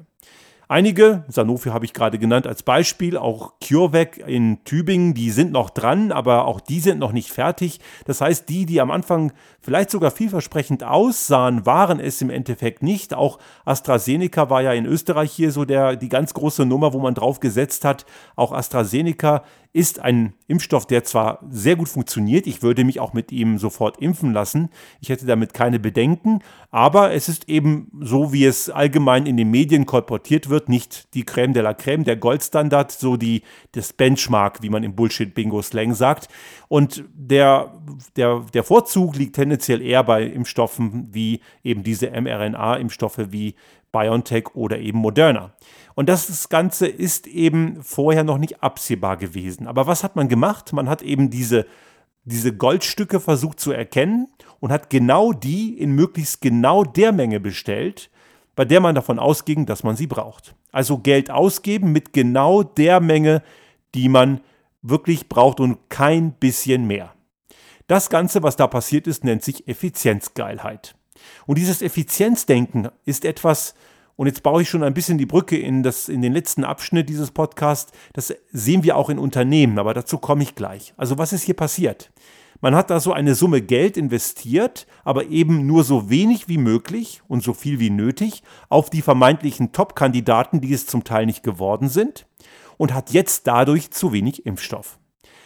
Einige, 0.73 1.23
Sanofi 1.27 1.69
habe 1.69 1.85
ich 1.85 1.93
gerade 1.93 2.17
genannt 2.17 2.47
als 2.47 2.63
Beispiel, 2.63 3.15
auch 3.15 3.53
CureVac 3.63 4.17
in 4.17 4.63
Tübingen, 4.63 5.13
die 5.13 5.29
sind 5.29 5.51
noch 5.51 5.69
dran, 5.69 6.11
aber 6.11 6.47
auch 6.47 6.59
die 6.59 6.79
sind 6.79 6.97
noch 6.97 7.11
nicht 7.11 7.29
fertig. 7.29 7.79
Das 8.05 8.21
heißt, 8.21 8.49
die, 8.49 8.65
die 8.65 8.81
am 8.81 8.89
Anfang 8.89 9.33
vielleicht 9.61 9.91
sogar 9.91 10.09
vielversprechend 10.09 10.83
aussahen, 10.83 11.67
waren 11.67 11.99
es 11.99 12.23
im 12.23 12.31
Endeffekt 12.31 12.81
nicht. 12.81 13.13
Auch 13.13 13.37
AstraZeneca 13.65 14.49
war 14.49 14.63
ja 14.63 14.73
in 14.73 14.87
Österreich 14.87 15.31
hier 15.31 15.51
so 15.51 15.63
der, 15.63 15.95
die 15.95 16.09
ganz 16.09 16.33
große 16.33 16.65
Nummer, 16.65 16.91
wo 16.91 16.99
man 16.99 17.13
drauf 17.13 17.39
gesetzt 17.39 17.85
hat. 17.85 18.07
Auch 18.35 18.51
AstraZeneca 18.51 19.43
ist 19.73 19.99
ein 19.99 20.33
Impfstoff, 20.47 20.85
der 20.85 21.03
zwar 21.03 21.39
sehr 21.49 21.75
gut 21.75 21.89
funktioniert, 21.89 22.45
ich 22.45 22.61
würde 22.61 22.83
mich 22.83 22.99
auch 22.99 23.13
mit 23.13 23.31
ihm 23.31 23.57
sofort 23.57 23.97
impfen 23.97 24.31
lassen, 24.31 24.69
ich 25.01 25.09
hätte 25.09 25.25
damit 25.25 25.55
keine 25.55 25.79
Bedenken, 25.79 26.39
aber 26.69 27.11
es 27.11 27.27
ist 27.27 27.49
eben 27.49 27.91
so, 27.99 28.31
wie 28.31 28.45
es 28.45 28.69
allgemein 28.69 29.25
in 29.25 29.35
den 29.35 29.49
Medien 29.49 29.87
kolportiert 29.87 30.49
wird, 30.49 30.69
nicht 30.69 31.13
die 31.15 31.23
Crème 31.23 31.53
de 31.53 31.63
la 31.63 31.71
Crème, 31.71 32.03
der 32.03 32.17
Goldstandard, 32.17 32.91
so 32.91 33.17
die, 33.17 33.41
das 33.71 33.93
Benchmark, 33.93 34.61
wie 34.61 34.69
man 34.69 34.83
im 34.83 34.95
Bullshit-Bingo-Slang 34.95 35.95
sagt. 35.95 36.27
Und 36.67 37.03
der, 37.13 37.73
der, 38.15 38.45
der 38.53 38.63
Vorzug 38.63 39.15
liegt 39.15 39.35
tendenziell 39.35 39.81
eher 39.81 40.03
bei 40.03 40.23
Impfstoffen 40.23 41.09
wie 41.11 41.41
eben 41.63 41.83
diese 41.83 42.11
mRNA-Impfstoffe 42.11 43.31
wie 43.31 43.55
BioNTech 43.93 44.55
oder 44.55 44.79
eben 44.79 44.97
Moderna. 44.97 45.53
Und 45.95 46.09
das 46.09 46.49
Ganze 46.49 46.87
ist 46.87 47.27
eben 47.27 47.81
vorher 47.81 48.25
noch 48.25 48.37
nicht 48.37 48.61
absehbar 48.61 49.15
gewesen. 49.15 49.67
Aber 49.67 49.87
was 49.87 50.03
hat 50.03 50.17
man 50.17 50.27
gemacht? 50.27 50.73
Man 50.73 50.89
hat 50.89 51.01
eben 51.01 51.29
diese, 51.29 51.65
diese 52.25 52.53
Goldstücke 52.53 53.21
versucht 53.21 53.61
zu 53.61 53.71
erkennen 53.71 54.27
und 54.59 54.71
hat 54.71 54.89
genau 54.89 55.31
die 55.31 55.77
in 55.77 55.91
möglichst 55.91 56.41
genau 56.41 56.83
der 56.83 57.13
Menge 57.13 57.39
bestellt, 57.39 58.09
bei 58.55 58.65
der 58.65 58.81
man 58.81 58.95
davon 58.95 59.19
ausging, 59.19 59.65
dass 59.65 59.83
man 59.83 59.95
sie 59.95 60.07
braucht. 60.07 60.55
Also 60.71 60.97
Geld 60.97 61.31
ausgeben 61.31 61.91
mit 61.91 62.11
genau 62.11 62.63
der 62.63 62.99
Menge, 62.99 63.43
die 63.95 64.09
man 64.09 64.41
wirklich 64.81 65.29
braucht 65.29 65.59
und 65.59 65.89
kein 65.89 66.33
bisschen 66.33 66.87
mehr. 66.87 67.13
Das 67.87 68.09
Ganze, 68.09 68.43
was 68.43 68.55
da 68.55 68.67
passiert 68.67 69.07
ist, 69.07 69.23
nennt 69.23 69.43
sich 69.43 69.67
Effizienzgeilheit. 69.67 70.95
Und 71.45 71.57
dieses 71.57 71.81
Effizienzdenken 71.81 72.89
ist 73.05 73.25
etwas, 73.25 73.73
und 74.15 74.27
jetzt 74.27 74.43
baue 74.43 74.61
ich 74.61 74.69
schon 74.69 74.83
ein 74.83 74.93
bisschen 74.93 75.17
die 75.17 75.25
Brücke 75.25 75.57
in, 75.57 75.83
das, 75.83 76.09
in 76.09 76.21
den 76.21 76.33
letzten 76.33 76.63
Abschnitt 76.63 77.09
dieses 77.09 77.31
Podcasts, 77.31 77.91
das 78.13 78.33
sehen 78.51 78.83
wir 78.83 78.95
auch 78.95 79.09
in 79.09 79.19
Unternehmen, 79.19 79.79
aber 79.79 79.93
dazu 79.93 80.17
komme 80.17 80.43
ich 80.43 80.55
gleich. 80.55 80.93
Also 80.97 81.17
was 81.17 81.33
ist 81.33 81.43
hier 81.43 81.55
passiert? 81.55 82.11
Man 82.61 82.75
hat 82.75 82.89
da 82.89 83.01
so 83.01 83.11
eine 83.11 83.35
Summe 83.35 83.61
Geld 83.61 83.97
investiert, 83.97 84.87
aber 85.03 85.25
eben 85.25 85.65
nur 85.65 85.83
so 85.83 86.09
wenig 86.09 86.47
wie 86.47 86.57
möglich 86.57 87.21
und 87.27 87.43
so 87.43 87.53
viel 87.53 87.79
wie 87.79 87.89
nötig 87.89 88.41
auf 88.69 88.89
die 88.89 89.01
vermeintlichen 89.01 89.73
Top-Kandidaten, 89.73 90.61
die 90.61 90.71
es 90.73 90.85
zum 90.85 91.03
Teil 91.03 91.25
nicht 91.25 91.43
geworden 91.43 91.89
sind, 91.89 92.25
und 92.77 92.93
hat 92.93 93.11
jetzt 93.11 93.47
dadurch 93.47 93.91
zu 93.91 94.13
wenig 94.13 94.45
Impfstoff. 94.45 94.97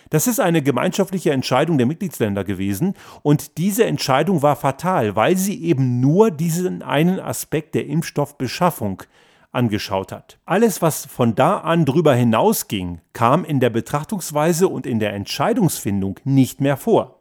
Das 0.09 0.27
ist 0.27 0.39
eine 0.39 0.61
gemeinschaftliche 0.61 1.31
Entscheidung 1.31 1.77
der 1.77 1.87
Mitgliedsländer 1.87 2.43
gewesen 2.43 2.93
und 3.23 3.57
diese 3.57 3.85
Entscheidung 3.85 4.41
war 4.41 4.55
fatal, 4.55 5.15
weil 5.15 5.37
sie 5.37 5.63
eben 5.63 5.99
nur 5.99 6.31
diesen 6.31 6.81
einen 6.81 7.19
Aspekt 7.19 7.75
der 7.75 7.87
Impfstoffbeschaffung 7.87 9.03
angeschaut 9.51 10.11
hat. 10.11 10.39
Alles, 10.45 10.81
was 10.81 11.05
von 11.05 11.35
da 11.35 11.57
an 11.57 11.85
drüber 11.85 12.13
hinausging, 12.13 13.01
kam 13.13 13.43
in 13.43 13.59
der 13.59 13.69
Betrachtungsweise 13.69 14.67
und 14.67 14.85
in 14.85 14.99
der 14.99 15.13
Entscheidungsfindung 15.13 16.19
nicht 16.23 16.61
mehr 16.61 16.77
vor. 16.77 17.16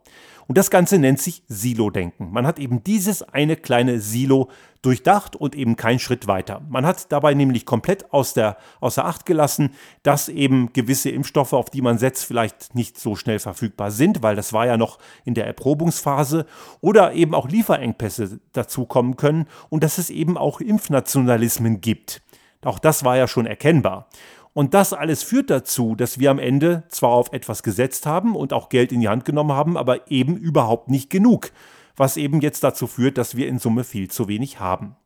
Und 0.49 0.59
das 0.59 0.71
Ganze 0.71 0.99
nennt 0.99 1.21
sich 1.21 1.43
Silo-Denken. 1.49 2.31
Man 2.31 2.47
hat 2.47 2.59
eben 2.59 2.85
dieses 2.85 3.23
eine 3.23 3.57
kleine 3.57 4.01
Silo 4.01 4.49
durchdacht 4.83 5.35
und 5.35 5.57
eben 5.57 5.75
keinen 5.75 5.99
Schritt 5.99 6.29
weiter. 6.29 6.63
Man 6.69 6.87
hat 6.87 7.11
dabei 7.11 7.35
nämlich 7.35 7.67
komplett 7.67 8.13
aus 8.13 8.35
der, 8.35 8.57
außer 8.81 9.05
Acht 9.05 9.27
gelassen, 9.27 9.75
dass 10.05 10.29
eben 10.29 10.73
gewisse 10.73 11.11
Impfstoffe, 11.11 11.53
auf 11.53 11.71
die 11.71 11.83
man 11.83 11.99
setzt, 11.99 12.25
vielleicht 12.25 12.77
nicht 12.77 12.99
so 12.99 13.17
schnell 13.17 13.41
verfügbar 13.41 13.91
sind, 13.91 14.23
weil 14.23 14.37
das 14.37 14.53
war 14.53 14.67
ja 14.67 14.77
noch 14.77 14.99
in 15.25 15.35
der 15.35 15.47
Erprobungsphase 15.47 16.47
oder 16.81 17.13
eben 17.15 17.35
auch 17.35 17.49
Lieferengpässe 17.49 18.39
dazukommen 18.53 19.17
können 19.17 19.47
und 19.69 19.83
dass 19.83 19.99
es 19.99 20.11
eben 20.11 20.39
auch 20.39 20.61
Impfnationalismen 20.61 21.81
gibt. 21.81 22.23
Auch 22.65 22.79
das 22.79 23.05
war 23.05 23.17
ja 23.17 23.29
schon 23.29 23.47
erkennbar. 23.47 24.09
Und 24.57 24.73
das 24.73 24.95
alles 24.95 25.23
führt 25.23 25.51
dazu, 25.51 25.95
dass 25.95 26.19
wir 26.19 26.31
am 26.31 26.39
Ende 26.39 26.85
zwar 26.89 27.11
auf 27.11 27.31
etwas 27.35 27.63
gesetzt 27.63 28.07
haben 28.07 28.35
und 28.35 28.55
auch 28.55 28.71
Geld 28.71 28.91
in 28.91 29.03
die 29.03 29.09
Hand 29.11 29.27
genommen 29.27 29.53
haben, 29.53 29.77
aber 29.77 30.11
eben 30.11 30.35
überhaupt 30.35 30.89
nicht 30.89 31.11
genug, 31.11 31.51
was 31.95 32.17
eben 32.17 32.41
jetzt 32.41 32.65
dazu 32.65 32.87
führt, 32.87 33.19
dass 33.19 33.37
wir 33.37 33.49
in 33.49 33.59
Summe 33.59 33.85
viel 33.85 34.11
zu 34.11 34.29
wenig 34.29 34.59
haben. 34.59 34.97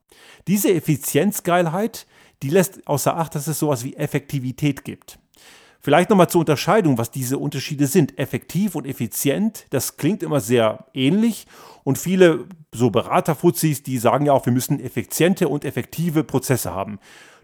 Diese 0.46 0.72
Effizienzgeilheit, 0.72 2.06
die 2.44 2.48
lässt 2.48 2.86
außer 2.86 3.16
Acht, 3.16 3.34
dass 3.34 3.48
es 3.48 3.58
sowas 3.58 3.82
wie 3.82 3.96
Effektivität 3.96 4.84
gibt. 4.84 5.18
Vielleicht 5.80 6.10
nochmal 6.10 6.30
zur 6.30 6.42
Unterscheidung, 6.42 6.96
was 6.96 7.10
diese 7.10 7.36
Unterschiede 7.36 7.88
sind. 7.88 8.20
Effektiv 8.20 8.76
und 8.76 8.86
effizient, 8.86 9.66
das 9.70 9.96
klingt 9.96 10.22
immer 10.22 10.38
sehr 10.38 10.86
ähnlich 10.94 11.48
und 11.82 11.98
viele 11.98 12.44
so 12.70 12.90
Beraterfuzis, 12.90 13.82
die 13.82 13.98
sagen 13.98 14.26
ja 14.26 14.32
auch, 14.32 14.46
wir 14.46 14.52
müssen 14.52 14.78
effiziente 14.78 15.48
und 15.48 15.64
effektive 15.64 16.22
Prozesse 16.22 16.72
haben. 16.72 17.00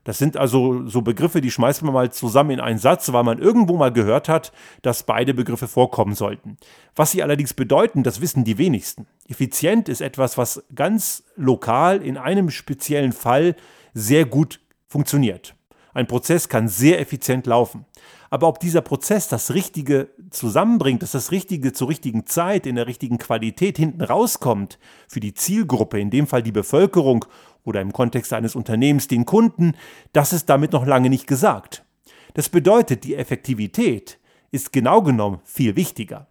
Das 0.06 0.18
sind 0.18 0.36
also 0.36 0.86
so 0.86 1.02
Begriffe, 1.02 1.40
die 1.40 1.50
schmeißt 1.50 1.82
man 1.82 1.92
mal 1.92 2.12
zusammen 2.12 2.50
in 2.50 2.60
einen 2.60 2.78
Satz, 2.78 3.12
weil 3.12 3.24
man 3.24 3.40
irgendwo 3.40 3.76
mal 3.76 3.92
gehört 3.92 4.28
hat, 4.28 4.52
dass 4.82 5.02
beide 5.02 5.34
Begriffe 5.34 5.66
vorkommen 5.66 6.14
sollten. 6.14 6.58
Was 6.94 7.10
sie 7.10 7.24
allerdings 7.24 7.54
bedeuten, 7.54 8.04
das 8.04 8.20
wissen 8.20 8.44
die 8.44 8.56
wenigsten. 8.56 9.08
Effizient 9.26 9.88
ist 9.88 10.00
etwas, 10.00 10.38
was 10.38 10.62
ganz 10.72 11.24
lokal 11.34 12.02
in 12.02 12.18
einem 12.18 12.50
speziellen 12.50 13.10
Fall 13.10 13.56
sehr 13.94 14.26
gut 14.26 14.60
funktioniert. 14.86 15.56
Ein 15.92 16.06
Prozess 16.06 16.48
kann 16.48 16.68
sehr 16.68 17.00
effizient 17.00 17.44
laufen. 17.48 17.84
Aber 18.30 18.48
ob 18.48 18.60
dieser 18.60 18.80
Prozess 18.80 19.28
das 19.28 19.54
Richtige 19.54 20.10
zusammenbringt, 20.30 21.02
dass 21.02 21.12
das 21.12 21.30
Richtige 21.30 21.72
zur 21.72 21.88
richtigen 21.88 22.26
Zeit, 22.26 22.66
in 22.66 22.76
der 22.76 22.86
richtigen 22.86 23.18
Qualität 23.18 23.76
hinten 23.76 24.02
rauskommt, 24.02 24.78
für 25.08 25.20
die 25.20 25.34
Zielgruppe, 25.34 26.00
in 26.00 26.10
dem 26.10 26.26
Fall 26.26 26.42
die 26.42 26.52
Bevölkerung 26.52 27.24
oder 27.64 27.80
im 27.80 27.92
Kontext 27.92 28.32
eines 28.32 28.54
Unternehmens 28.54 29.08
den 29.08 29.26
Kunden, 29.26 29.74
das 30.12 30.32
ist 30.32 30.48
damit 30.48 30.72
noch 30.72 30.86
lange 30.86 31.10
nicht 31.10 31.26
gesagt. 31.26 31.84
Das 32.34 32.48
bedeutet, 32.48 33.04
die 33.04 33.14
Effektivität 33.14 34.18
ist 34.50 34.72
genau 34.72 35.02
genommen 35.02 35.40
viel 35.44 35.76
wichtiger. 35.76 36.28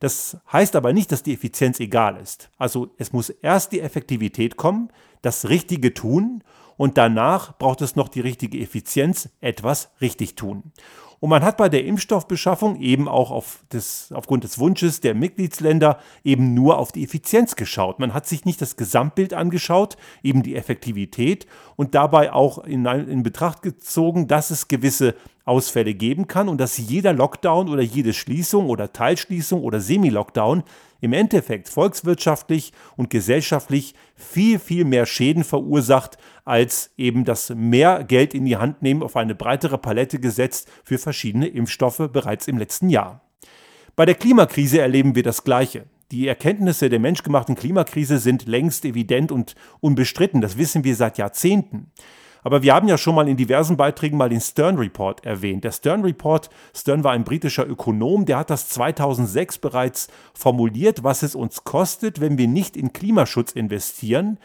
Das 0.00 0.36
heißt 0.52 0.76
aber 0.76 0.92
nicht, 0.92 1.12
dass 1.12 1.22
die 1.22 1.32
Effizienz 1.32 1.80
egal 1.80 2.16
ist. 2.16 2.50
Also 2.58 2.90
es 2.98 3.12
muss 3.12 3.30
erst 3.30 3.72
die 3.72 3.80
Effektivität 3.80 4.56
kommen, 4.56 4.90
das 5.22 5.48
Richtige 5.48 5.94
tun 5.94 6.42
und 6.76 6.98
danach 6.98 7.56
braucht 7.56 7.80
es 7.80 7.96
noch 7.96 8.08
die 8.08 8.20
richtige 8.20 8.58
Effizienz, 8.58 9.30
etwas 9.40 9.90
richtig 10.00 10.34
tun. 10.34 10.72
Und 11.24 11.30
man 11.30 11.42
hat 11.42 11.56
bei 11.56 11.70
der 11.70 11.86
Impfstoffbeschaffung 11.86 12.78
eben 12.82 13.08
auch 13.08 13.30
auf 13.30 13.64
das, 13.70 14.12
aufgrund 14.12 14.44
des 14.44 14.58
Wunsches 14.58 15.00
der 15.00 15.14
Mitgliedsländer 15.14 15.98
eben 16.22 16.52
nur 16.52 16.76
auf 16.76 16.92
die 16.92 17.02
Effizienz 17.02 17.56
geschaut. 17.56 17.98
Man 17.98 18.12
hat 18.12 18.26
sich 18.26 18.44
nicht 18.44 18.60
das 18.60 18.76
Gesamtbild 18.76 19.32
angeschaut, 19.32 19.96
eben 20.22 20.42
die 20.42 20.54
Effektivität 20.54 21.46
und 21.76 21.94
dabei 21.94 22.30
auch 22.30 22.58
in, 22.58 22.84
in 22.84 23.22
Betracht 23.22 23.62
gezogen, 23.62 24.28
dass 24.28 24.50
es 24.50 24.68
gewisse 24.68 25.14
Ausfälle 25.46 25.94
geben 25.94 26.28
kann 26.28 26.50
und 26.50 26.58
dass 26.58 26.76
jeder 26.76 27.14
Lockdown 27.14 27.70
oder 27.70 27.80
jede 27.80 28.12
Schließung 28.12 28.68
oder 28.68 28.92
Teilschließung 28.92 29.62
oder 29.62 29.80
Semi-Lockdown 29.80 30.62
im 31.04 31.12
Endeffekt 31.12 31.68
volkswirtschaftlich 31.68 32.72
und 32.96 33.10
gesellschaftlich 33.10 33.94
viel, 34.16 34.58
viel 34.58 34.86
mehr 34.86 35.04
Schäden 35.04 35.44
verursacht, 35.44 36.16
als 36.46 36.92
eben 36.96 37.26
das 37.26 37.50
mehr 37.50 38.04
Geld 38.04 38.32
in 38.32 38.46
die 38.46 38.56
Hand 38.56 38.80
nehmen 38.80 39.02
auf 39.02 39.14
eine 39.14 39.34
breitere 39.34 39.76
Palette 39.76 40.18
gesetzt 40.18 40.70
für 40.82 40.96
verschiedene 40.96 41.46
Impfstoffe 41.46 42.08
bereits 42.10 42.48
im 42.48 42.56
letzten 42.56 42.88
Jahr. 42.88 43.20
Bei 43.96 44.06
der 44.06 44.14
Klimakrise 44.14 44.80
erleben 44.80 45.14
wir 45.14 45.22
das 45.22 45.44
Gleiche. 45.44 45.84
Die 46.10 46.26
Erkenntnisse 46.26 46.88
der 46.88 47.00
menschgemachten 47.00 47.54
Klimakrise 47.54 48.18
sind 48.18 48.46
längst 48.46 48.86
evident 48.86 49.30
und 49.30 49.54
unbestritten. 49.80 50.40
Das 50.40 50.56
wissen 50.56 50.84
wir 50.84 50.96
seit 50.96 51.18
Jahrzehnten. 51.18 51.92
Aber 52.44 52.62
wir 52.62 52.74
haben 52.74 52.88
ja 52.88 52.98
schon 52.98 53.14
mal 53.14 53.26
in 53.26 53.38
diversen 53.38 53.78
Beiträgen 53.78 54.18
mal 54.18 54.28
den 54.28 54.40
Stern 54.40 54.76
Report 54.76 55.24
erwähnt. 55.24 55.64
Der 55.64 55.72
Stern 55.72 56.02
Report, 56.02 56.50
Stern 56.76 57.02
war 57.02 57.12
ein 57.12 57.24
britischer 57.24 57.66
Ökonom, 57.66 58.26
der 58.26 58.36
hat 58.36 58.50
das 58.50 58.68
2006 58.68 59.58
bereits 59.58 60.08
formuliert, 60.34 61.02
was 61.02 61.22
es 61.22 61.34
uns 61.34 61.64
kostet, 61.64 62.20
wenn 62.20 62.36
wir 62.36 62.46
nicht 62.46 62.76
in 62.76 62.92
Klimaschutz 62.92 63.52
investieren, 63.52 64.38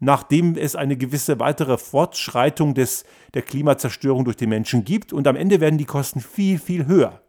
nachdem 0.00 0.56
es 0.56 0.74
eine 0.74 0.96
gewisse 0.96 1.38
weitere 1.38 1.78
Fortschreitung 1.78 2.74
des, 2.74 3.04
der 3.34 3.42
Klimazerstörung 3.42 4.24
durch 4.24 4.36
die 4.36 4.48
Menschen 4.48 4.84
gibt. 4.84 5.12
Und 5.12 5.28
am 5.28 5.36
Ende 5.36 5.60
werden 5.60 5.78
die 5.78 5.84
Kosten 5.84 6.20
viel, 6.20 6.58
viel 6.58 6.86
höher. 6.86 7.20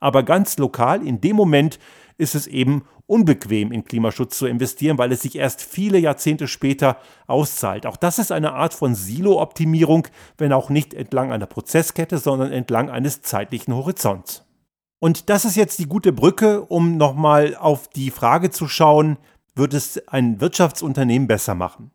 Aber 0.00 0.22
ganz 0.22 0.58
lokal, 0.58 1.06
in 1.06 1.22
dem 1.22 1.36
Moment, 1.36 1.78
ist 2.18 2.34
es 2.34 2.46
eben 2.46 2.84
unbequem, 3.06 3.72
in 3.72 3.84
Klimaschutz 3.84 4.38
zu 4.38 4.46
investieren, 4.46 4.98
weil 4.98 5.12
es 5.12 5.22
sich 5.22 5.36
erst 5.36 5.62
viele 5.62 5.98
Jahrzehnte 5.98 6.48
später 6.48 6.98
auszahlt. 7.26 7.86
Auch 7.86 7.96
das 7.96 8.18
ist 8.18 8.32
eine 8.32 8.52
Art 8.52 8.74
von 8.74 8.94
Silo-Optimierung, 8.94 10.08
wenn 10.38 10.52
auch 10.52 10.70
nicht 10.70 10.94
entlang 10.94 11.32
einer 11.32 11.46
Prozesskette, 11.46 12.18
sondern 12.18 12.52
entlang 12.52 12.90
eines 12.90 13.22
zeitlichen 13.22 13.74
Horizonts. 13.74 14.44
Und 14.98 15.30
das 15.30 15.44
ist 15.44 15.56
jetzt 15.56 15.78
die 15.78 15.86
gute 15.86 16.12
Brücke, 16.12 16.62
um 16.62 16.96
nochmal 16.96 17.56
auf 17.56 17.88
die 17.88 18.10
Frage 18.10 18.50
zu 18.50 18.68
schauen, 18.68 19.18
wird 19.54 19.74
es 19.74 20.08
ein 20.08 20.40
Wirtschaftsunternehmen 20.40 21.28
besser 21.28 21.54
machen? 21.54 21.90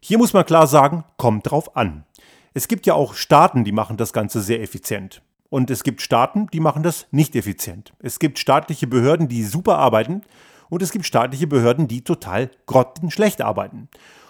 Hier 0.00 0.18
muss 0.18 0.32
man 0.32 0.44
klar 0.44 0.66
sagen, 0.66 1.04
kommt 1.16 1.50
drauf 1.50 1.76
an. 1.76 2.04
Es 2.52 2.68
gibt 2.68 2.86
ja 2.86 2.94
auch 2.94 3.14
Staaten, 3.14 3.64
die 3.64 3.72
machen 3.72 3.96
das 3.96 4.12
Ganze 4.12 4.40
sehr 4.40 4.60
effizient. 4.60 5.22
Und 5.54 5.70
es 5.70 5.84
gibt 5.84 6.02
Staaten, 6.02 6.48
die 6.52 6.58
machen 6.58 6.82
das 6.82 7.06
nicht 7.12 7.36
effizient. 7.36 7.92
Es 8.00 8.18
gibt 8.18 8.40
staatliche 8.40 8.88
Behörden, 8.88 9.28
die 9.28 9.44
super 9.44 9.78
arbeiten 9.78 10.22
und 10.68 10.82
es 10.82 10.90
gibt 10.90 11.06
staatliche 11.06 11.46
Behörden, 11.46 11.86
die 11.86 12.02
total 12.02 12.50
grottenschlecht 12.66 13.40
arbeiten. 13.40 13.88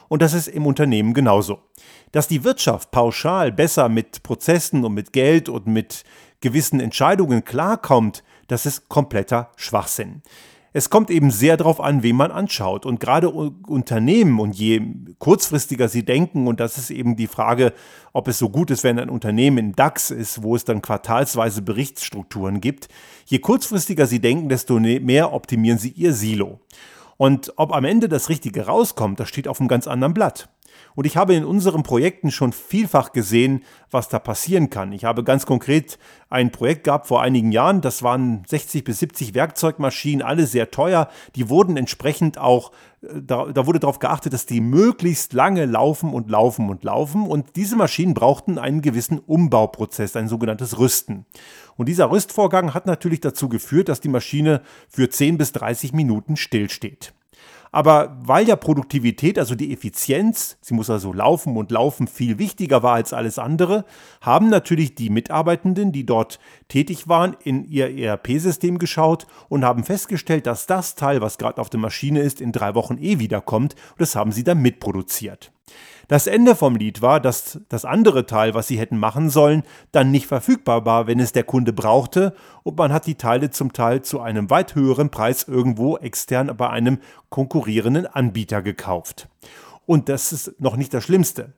Und 0.09 0.21
das 0.21 0.35
ist 0.35 0.49
im 0.49 0.67
Unternehmen 0.67 1.15
genauso. 1.15 1.63
Dass 2.13 2.29
die 2.29 2.45
Wirtschaft 2.45 2.91
pauschal 2.91 3.53
besser 3.53 3.89
mit 3.89 4.23
Prozessen 4.23 4.85
und 4.85 4.93
mit 4.93 5.15
Geld 5.15 5.49
und 5.49 5.67
mit 5.67 6.05
gewissen 6.43 6.79
Entscheidungen 6.79 7.43
klarkommt, 7.43 8.23
das 8.49 8.67
ist 8.67 8.91
kompletter 8.91 9.51
Schwachsinn. 9.57 10.21
Es 10.77 10.91
kommt 10.91 11.09
eben 11.09 11.31
sehr 11.31 11.57
darauf 11.57 11.81
an, 11.81 12.03
wen 12.03 12.17
man 12.17 12.33
anschaut. 12.33 12.85
Und 12.85 12.99
gerade 12.99 13.31
Unternehmen 13.31 14.41
und 14.41 14.57
je 14.57 14.83
kurzfristiger 15.21 15.89
sie 15.89 16.05
denken, 16.05 16.49
und 16.49 16.59
das 16.59 16.79
ist 16.79 16.91
eben 16.91 17.15
die 17.15 17.29
Frage, 17.29 17.73
ob 18.13 18.27
es 18.27 18.41
so 18.41 18.51
gut 18.51 18.73
ist, 18.73 18.83
wenn 18.83 18.99
ein 18.99 19.09
Unternehmen 19.09 19.59
im 19.59 19.77
DAX 19.77 20.11
ist, 20.11 20.43
wo 20.43 20.57
es 20.57 20.65
dann 20.65 20.83
quartalsweise 20.83 21.63
Berichtsstrukturen 21.63 22.61
gibt, 22.61 22.89
je 23.25 23.39
kurzfristiger 23.39 24.07
sie 24.07 24.19
denken, 24.19 24.49
desto 24.49 24.81
ne-, 24.81 24.99
mehr 24.99 25.33
optimieren 25.33 25.79
sie 25.79 25.91
ihr 25.91 26.13
Silo. 26.13 26.59
Und 27.19 27.53
ob 27.55 27.73
am 27.73 27.85
Ende 27.85 28.09
das 28.09 28.29
Richtige 28.29 28.67
rauskommt, 28.67 29.21
das 29.21 29.29
steht 29.29 29.47
auf 29.47 29.61
einem 29.61 29.69
ganz 29.69 29.87
anderen 29.87 30.13
Blatt. 30.13 30.49
Und 30.95 31.07
ich 31.07 31.17
habe 31.17 31.35
in 31.35 31.45
unseren 31.45 31.83
Projekten 31.83 32.31
schon 32.31 32.53
vielfach 32.53 33.13
gesehen, 33.13 33.65
was 33.91 34.09
da 34.09 34.19
passieren 34.19 34.71
kann. 34.71 34.93
Ich 34.93 35.05
habe 35.05 35.25
ganz 35.25 35.45
konkret 35.47 35.99
ein 36.31 36.53
Projekt 36.53 36.85
gehabt 36.85 37.07
vor 37.07 37.21
einigen 37.23 37.53
Jahren, 37.53 37.81
das 37.81 38.03
waren 38.03 38.43
60 38.47 38.85
bis 38.85 39.01
70 39.01 39.35
Werkzeugmaschinen, 39.35 40.23
alle 40.23 40.47
sehr 40.47 40.71
teuer. 40.71 41.09
Die 41.35 41.49
wurden 41.49 41.77
entsprechend 41.77 42.39
auch, 42.39 42.73
äh, 43.03 43.23
da, 43.23 43.47
da 43.47 43.67
wurde 43.67 43.81
darauf 43.81 43.99
geachtet, 43.99 44.33
dass 44.33 44.47
die 44.47 44.61
möglichst 44.61 45.33
lange 45.33 45.67
laufen 45.67 46.13
und 46.13 46.31
laufen 46.31 46.69
und 46.71 46.85
laufen. 46.85 47.27
Und 47.27 47.57
diese 47.57 47.77
Maschinen 47.77 48.15
brauchten 48.15 48.59
einen 48.59 48.83
gewissen 48.83 49.19
Umbauprozess, 49.19 50.17
ein 50.17 50.29
sogenanntes 50.29 50.79
Rüsten. 50.79 51.27
Und 51.77 51.89
dieser 51.89 52.11
Rüstvorgang 52.11 52.73
hat 52.73 52.87
natürlich 52.87 53.21
dazu 53.21 53.49
geführt, 53.49 53.89
dass 53.89 54.01
die 54.01 54.09
Maschine 54.09 54.63
für 54.89 55.09
10 55.09 55.39
bis 55.39 55.53
30 55.53 55.93
Minuten 55.93 56.37
stillsteht. 56.37 57.15
Aber 57.75 58.17
weil 58.23 58.47
ja 58.47 58.55
Produktivität, 58.55 59.37
also 59.37 59.57
die 59.57 59.73
Effizienz, 59.73 60.59
sie 60.61 60.75
muss 60.75 60.91
also 60.91 61.13
laufen 61.13 61.57
und 61.57 61.73
laufen, 61.73 62.07
viel 62.07 62.39
wichtiger 62.39 62.85
war 62.85 62.95
als 62.95 63.13
alles 63.13 63.37
andere, 63.37 63.85
haben 64.21 64.49
natürlich 64.49 64.95
die 64.95 65.11
Mitarbeitenden, 65.11 65.91
die 65.91 66.07
dort 66.07 66.39
tätig 66.75 67.09
waren, 67.09 67.37
in 67.45 67.69
ihr 67.69 67.97
ERP-System 67.97 68.79
geschaut 68.79 69.29
und 69.49 69.65
haben 69.65 69.85
festgestellt, 69.85 70.49
dass 70.49 70.67
das 70.67 70.97
Teil, 70.97 71.21
was 71.21 71.39
gerade 71.39 71.61
auf 71.61 71.71
der 71.71 71.79
Maschine 71.79 72.19
ist, 72.19 72.41
in 72.41 72.51
drei 72.51 72.75
Wochen 72.75 72.99
eh 72.99 73.21
wiederkommt. 73.21 73.77
Und 73.93 74.01
das 74.01 74.17
haben 74.17 74.33
sie 74.33 74.43
dann 74.43 74.61
mitproduziert. 74.61 75.53
Das 76.09 76.27
Ende 76.27 76.57
vom 76.57 76.75
Lied 76.75 77.01
war, 77.01 77.21
dass 77.21 77.61
das 77.69 77.85
andere 77.85 78.27
Teil, 78.27 78.55
was 78.55 78.67
sie 78.67 78.77
hätten 78.77 78.99
machen 78.99 79.31
sollen, 79.31 79.63
dann 79.93 80.11
nicht 80.11 80.27
verfügbar 80.27 80.85
war, 80.85 81.07
wenn 81.07 81.21
es 81.21 81.31
der 81.31 81.45
Kunde 81.45 81.73
brauchte 81.73 82.35
und 82.65 82.77
man 82.77 82.93
hat 82.93 83.07
die 83.07 83.15
Teile 83.15 83.51
zum 83.51 83.73
Teil 83.73 84.03
zu 84.03 84.21
einem 84.21 84.51
weit 84.51 84.75
höheren 84.75 85.11
Preis 85.11 85.45
irgendwo 85.45 85.97
extern 85.97 86.55
bei 86.57 86.69
einem 86.69 86.99
konkurrierenden 87.29 88.07
Anbieter 88.07 88.63
gekauft. 88.63 89.29
Und 89.87 90.09
das 90.09 90.33
ist 90.33 90.61
noch 90.61 90.77
nicht 90.77 90.93
das 90.93 91.05
Schlimmste. 91.05 91.53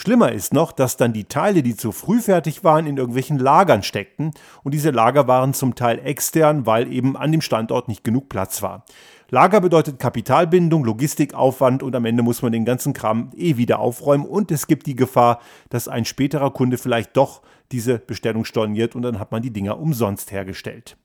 Schlimmer 0.00 0.30
ist 0.30 0.54
noch, 0.54 0.70
dass 0.70 0.96
dann 0.96 1.12
die 1.12 1.24
Teile, 1.24 1.64
die 1.64 1.74
zu 1.74 1.90
früh 1.90 2.20
fertig 2.20 2.62
waren, 2.62 2.86
in 2.86 2.98
irgendwelchen 2.98 3.36
Lagern 3.36 3.82
steckten 3.82 4.30
und 4.62 4.72
diese 4.72 4.92
Lager 4.92 5.26
waren 5.26 5.54
zum 5.54 5.74
Teil 5.74 5.98
extern, 5.98 6.66
weil 6.66 6.92
eben 6.92 7.16
an 7.16 7.32
dem 7.32 7.40
Standort 7.40 7.88
nicht 7.88 8.04
genug 8.04 8.28
Platz 8.28 8.62
war. 8.62 8.84
Lager 9.28 9.60
bedeutet 9.60 9.98
Kapitalbindung, 9.98 10.84
Logistikaufwand 10.84 11.82
und 11.82 11.96
am 11.96 12.04
Ende 12.04 12.22
muss 12.22 12.42
man 12.42 12.52
den 12.52 12.64
ganzen 12.64 12.92
Kram 12.92 13.32
eh 13.36 13.56
wieder 13.56 13.80
aufräumen 13.80 14.24
und 14.24 14.52
es 14.52 14.68
gibt 14.68 14.86
die 14.86 14.94
Gefahr, 14.94 15.40
dass 15.68 15.88
ein 15.88 16.04
späterer 16.04 16.52
Kunde 16.52 16.78
vielleicht 16.78 17.16
doch 17.16 17.42
diese 17.72 17.98
Bestellung 17.98 18.44
storniert 18.44 18.94
und 18.94 19.02
dann 19.02 19.18
hat 19.18 19.32
man 19.32 19.42
die 19.42 19.52
Dinger 19.52 19.80
umsonst 19.80 20.30
hergestellt. 20.30 20.96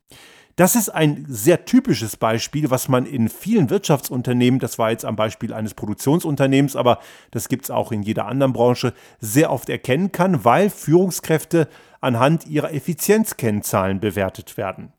Das 0.55 0.75
ist 0.75 0.89
ein 0.89 1.25
sehr 1.27 1.65
typisches 1.65 2.15
Beispiel, 2.15 2.69
was 2.69 2.87
man 2.87 3.07
in 3.07 3.27
vielen 3.27 3.71
Wirtschaftsunternehmen, 3.71 4.59
das 4.59 4.77
war 4.77 4.91
jetzt 4.91 5.03
am 5.03 5.15
Beispiel 5.15 5.51
eines 5.51 5.73
Produktionsunternehmens, 5.73 6.75
aber 6.75 6.99
das 7.31 7.49
gibt 7.49 7.65
es 7.65 7.71
auch 7.71 7.91
in 7.91 8.03
jeder 8.03 8.27
anderen 8.27 8.53
Branche, 8.53 8.93
sehr 9.19 9.51
oft 9.51 9.69
erkennen 9.69 10.11
kann, 10.11 10.45
weil 10.45 10.69
Führungskräfte 10.69 11.67
anhand 12.01 12.45
ihrer 12.45 12.71
Effizienzkennzahlen 12.71 13.99
bewertet 13.99 14.55
werden. 14.55 14.93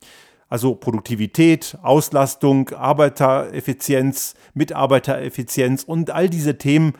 Also 0.49 0.75
Produktivität, 0.75 1.78
Auslastung, 1.82 2.70
Arbeitereffizienz, 2.70 4.34
Mitarbeitereffizienz 4.54 5.84
und 5.84 6.11
all 6.11 6.28
diese 6.28 6.58
Themen, 6.58 6.94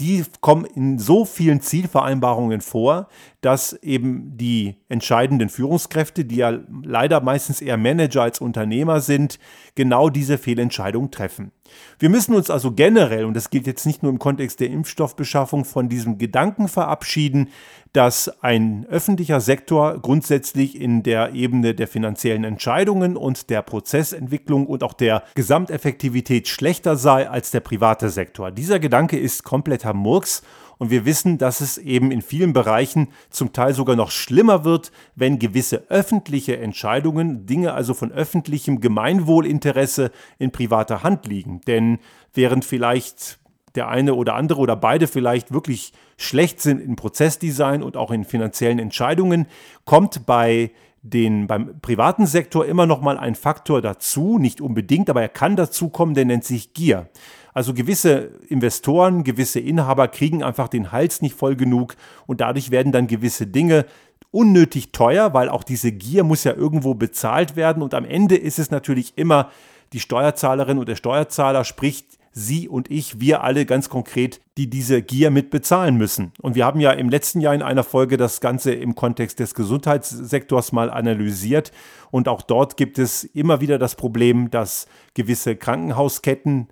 die 0.00 0.24
kommen 0.40 0.64
in 0.64 0.98
so 0.98 1.24
vielen 1.24 1.60
Zielvereinbarungen 1.60 2.62
vor, 2.62 3.08
dass 3.42 3.74
eben 3.82 4.36
die 4.38 4.76
entscheidenden 4.88 5.48
Führungskräfte, 5.48 6.24
die 6.24 6.36
ja 6.36 6.58
leider 6.84 7.20
meistens 7.20 7.60
eher 7.60 7.76
Manager 7.76 8.22
als 8.22 8.40
Unternehmer 8.40 9.00
sind, 9.00 9.38
genau 9.74 10.08
diese 10.08 10.38
Fehlentscheidung 10.38 11.10
treffen. 11.10 11.50
Wir 11.98 12.08
müssen 12.08 12.34
uns 12.34 12.50
also 12.50 12.70
generell, 12.72 13.24
und 13.24 13.34
das 13.34 13.50
gilt 13.50 13.66
jetzt 13.66 13.84
nicht 13.84 14.02
nur 14.02 14.12
im 14.12 14.20
Kontext 14.20 14.60
der 14.60 14.68
Impfstoffbeschaffung, 14.70 15.64
von 15.64 15.88
diesem 15.88 16.18
Gedanken 16.18 16.68
verabschieden, 16.68 17.48
dass 17.92 18.42
ein 18.42 18.86
öffentlicher 18.88 19.40
Sektor 19.40 20.00
grundsätzlich 20.00 20.80
in 20.80 21.02
der 21.02 21.34
Ebene 21.34 21.74
der 21.74 21.88
finanziellen 21.88 22.44
Entscheidungen 22.44 23.16
und 23.16 23.50
der 23.50 23.62
Prozessentwicklung 23.62 24.66
und 24.66 24.84
auch 24.84 24.94
der 24.94 25.24
Gesamteffektivität 25.34 26.46
schlechter 26.46 26.96
sei 26.96 27.28
als 27.28 27.50
der 27.50 27.60
private 27.60 28.08
Sektor. 28.08 28.50
Dieser 28.52 28.78
Gedanke 28.78 29.18
ist 29.18 29.42
kompletter 29.42 29.94
Murks 29.94 30.42
und 30.82 30.90
wir 30.90 31.04
wissen, 31.04 31.38
dass 31.38 31.60
es 31.60 31.78
eben 31.78 32.10
in 32.10 32.22
vielen 32.22 32.52
Bereichen 32.52 33.12
zum 33.30 33.52
Teil 33.52 33.72
sogar 33.72 33.94
noch 33.94 34.10
schlimmer 34.10 34.64
wird, 34.64 34.90
wenn 35.14 35.38
gewisse 35.38 35.88
öffentliche 35.90 36.58
Entscheidungen, 36.58 37.46
Dinge 37.46 37.72
also 37.72 37.94
von 37.94 38.10
öffentlichem 38.10 38.80
Gemeinwohlinteresse 38.80 40.10
in 40.40 40.50
privater 40.50 41.04
Hand 41.04 41.28
liegen. 41.28 41.60
Denn 41.68 42.00
während 42.34 42.64
vielleicht 42.64 43.38
der 43.74 43.88
eine 43.88 44.14
oder 44.14 44.34
andere 44.34 44.60
oder 44.60 44.76
beide 44.76 45.06
vielleicht 45.06 45.52
wirklich 45.52 45.92
schlecht 46.16 46.60
sind 46.60 46.80
in 46.80 46.96
Prozessdesign 46.96 47.82
und 47.82 47.96
auch 47.96 48.10
in 48.10 48.24
finanziellen 48.24 48.78
Entscheidungen, 48.78 49.46
kommt 49.84 50.26
bei 50.26 50.70
den, 51.02 51.48
beim 51.48 51.80
privaten 51.80 52.26
Sektor 52.26 52.64
immer 52.64 52.86
noch 52.86 53.00
mal 53.00 53.18
ein 53.18 53.34
Faktor 53.34 53.82
dazu, 53.82 54.38
nicht 54.38 54.60
unbedingt, 54.60 55.10
aber 55.10 55.20
er 55.20 55.28
kann 55.28 55.56
dazu 55.56 55.88
kommen, 55.88 56.14
der 56.14 56.24
nennt 56.24 56.44
sich 56.44 56.74
Gier. 56.74 57.08
Also 57.54 57.74
gewisse 57.74 58.30
Investoren, 58.48 59.24
gewisse 59.24 59.60
Inhaber 59.60 60.08
kriegen 60.08 60.42
einfach 60.42 60.68
den 60.68 60.92
Hals 60.92 61.20
nicht 61.20 61.34
voll 61.34 61.56
genug 61.56 61.96
und 62.26 62.40
dadurch 62.40 62.70
werden 62.70 62.92
dann 62.92 63.08
gewisse 63.08 63.46
Dinge 63.46 63.84
unnötig 64.30 64.92
teuer, 64.92 65.34
weil 65.34 65.48
auch 65.48 65.64
diese 65.64 65.92
Gier 65.92 66.24
muss 66.24 66.44
ja 66.44 66.54
irgendwo 66.54 66.94
bezahlt 66.94 67.56
werden 67.56 67.82
und 67.82 67.94
am 67.94 68.04
Ende 68.04 68.36
ist 68.36 68.58
es 68.58 68.70
natürlich 68.70 69.12
immer 69.16 69.50
die 69.92 70.00
Steuerzahlerin 70.00 70.78
und 70.78 70.88
der 70.88 70.96
Steuerzahler, 70.96 71.64
sprich 71.64 72.04
Sie 72.32 72.68
und 72.68 72.90
ich, 72.90 73.20
wir 73.20 73.42
alle 73.42 73.66
ganz 73.66 73.88
konkret, 73.88 74.40
die 74.56 74.68
diese 74.68 75.02
Gier 75.02 75.30
mit 75.30 75.50
bezahlen 75.50 75.96
müssen. 75.96 76.32
Und 76.40 76.54
wir 76.54 76.64
haben 76.64 76.80
ja 76.80 76.90
im 76.92 77.10
letzten 77.10 77.40
Jahr 77.40 77.54
in 77.54 77.62
einer 77.62 77.84
Folge 77.84 78.16
das 78.16 78.40
Ganze 78.40 78.72
im 78.72 78.94
Kontext 78.94 79.38
des 79.38 79.54
Gesundheitssektors 79.54 80.72
mal 80.72 80.90
analysiert. 80.90 81.72
Und 82.10 82.28
auch 82.28 82.42
dort 82.42 82.76
gibt 82.76 82.98
es 82.98 83.24
immer 83.24 83.60
wieder 83.60 83.78
das 83.78 83.94
Problem, 83.94 84.50
dass 84.50 84.86
gewisse 85.14 85.56
Krankenhausketten 85.56 86.68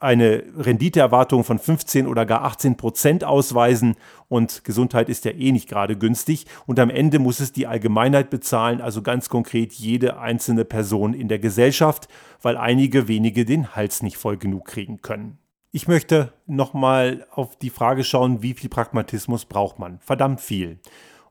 eine 0.00 0.44
Renditeerwartung 0.56 1.44
von 1.44 1.58
15 1.58 2.06
oder 2.06 2.26
gar 2.26 2.44
18 2.44 2.76
Prozent 2.76 3.24
ausweisen 3.24 3.96
und 4.28 4.64
Gesundheit 4.64 5.08
ist 5.08 5.24
ja 5.24 5.32
eh 5.32 5.52
nicht 5.52 5.68
gerade 5.68 5.96
günstig 5.96 6.46
und 6.66 6.78
am 6.78 6.90
Ende 6.90 7.18
muss 7.18 7.40
es 7.40 7.52
die 7.52 7.66
Allgemeinheit 7.66 8.30
bezahlen, 8.30 8.80
also 8.80 9.02
ganz 9.02 9.28
konkret 9.28 9.72
jede 9.72 10.18
einzelne 10.18 10.64
Person 10.64 11.14
in 11.14 11.28
der 11.28 11.38
Gesellschaft, 11.38 12.08
weil 12.42 12.56
einige 12.56 13.08
wenige 13.08 13.44
den 13.44 13.74
Hals 13.74 14.02
nicht 14.02 14.16
voll 14.16 14.36
genug 14.36 14.66
kriegen 14.66 15.02
können. 15.02 15.38
Ich 15.72 15.88
möchte 15.88 16.32
nochmal 16.46 17.26
auf 17.32 17.56
die 17.56 17.70
Frage 17.70 18.04
schauen, 18.04 18.42
wie 18.42 18.54
viel 18.54 18.70
Pragmatismus 18.70 19.44
braucht 19.44 19.80
man? 19.80 19.98
Verdammt 19.98 20.40
viel. 20.40 20.78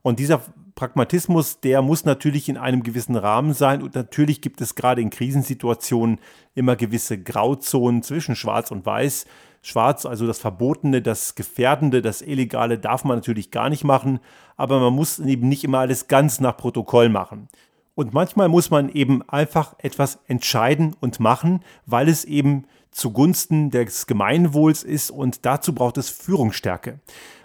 Und 0.02 0.18
dieser 0.18 0.42
Pragmatismus, 0.74 1.60
der 1.60 1.82
muss 1.82 2.04
natürlich 2.04 2.48
in 2.48 2.56
einem 2.56 2.82
gewissen 2.82 3.16
Rahmen 3.16 3.52
sein. 3.52 3.82
Und 3.82 3.94
natürlich 3.94 4.40
gibt 4.40 4.60
es 4.60 4.74
gerade 4.74 5.00
in 5.00 5.10
Krisensituationen 5.10 6.18
immer 6.54 6.76
gewisse 6.76 7.22
Grauzonen 7.22 8.02
zwischen 8.02 8.34
Schwarz 8.34 8.70
und 8.70 8.84
Weiß. 8.84 9.26
Schwarz, 9.62 10.04
also 10.04 10.26
das 10.26 10.40
Verbotene, 10.40 11.00
das 11.00 11.36
Gefährdende, 11.36 12.02
das 12.02 12.22
Illegale, 12.22 12.78
darf 12.78 13.04
man 13.04 13.18
natürlich 13.18 13.50
gar 13.50 13.70
nicht 13.70 13.84
machen. 13.84 14.18
Aber 14.56 14.80
man 14.80 14.92
muss 14.92 15.18
eben 15.20 15.48
nicht 15.48 15.64
immer 15.64 15.78
alles 15.78 16.08
ganz 16.08 16.40
nach 16.40 16.56
Protokoll 16.56 17.08
machen. 17.08 17.48
Und 17.94 18.12
manchmal 18.12 18.48
muss 18.48 18.70
man 18.70 18.88
eben 18.88 19.22
einfach 19.28 19.76
etwas 19.78 20.18
entscheiden 20.26 20.96
und 21.00 21.20
machen, 21.20 21.60
weil 21.86 22.08
es 22.08 22.24
eben 22.24 22.64
zugunsten 22.94 23.70
des 23.70 24.06
Gemeinwohls 24.06 24.82
ist 24.82 25.10
und 25.10 25.44
dazu 25.44 25.74
braucht 25.74 25.98
es 25.98 26.08
Führungsstärke. 26.08 27.00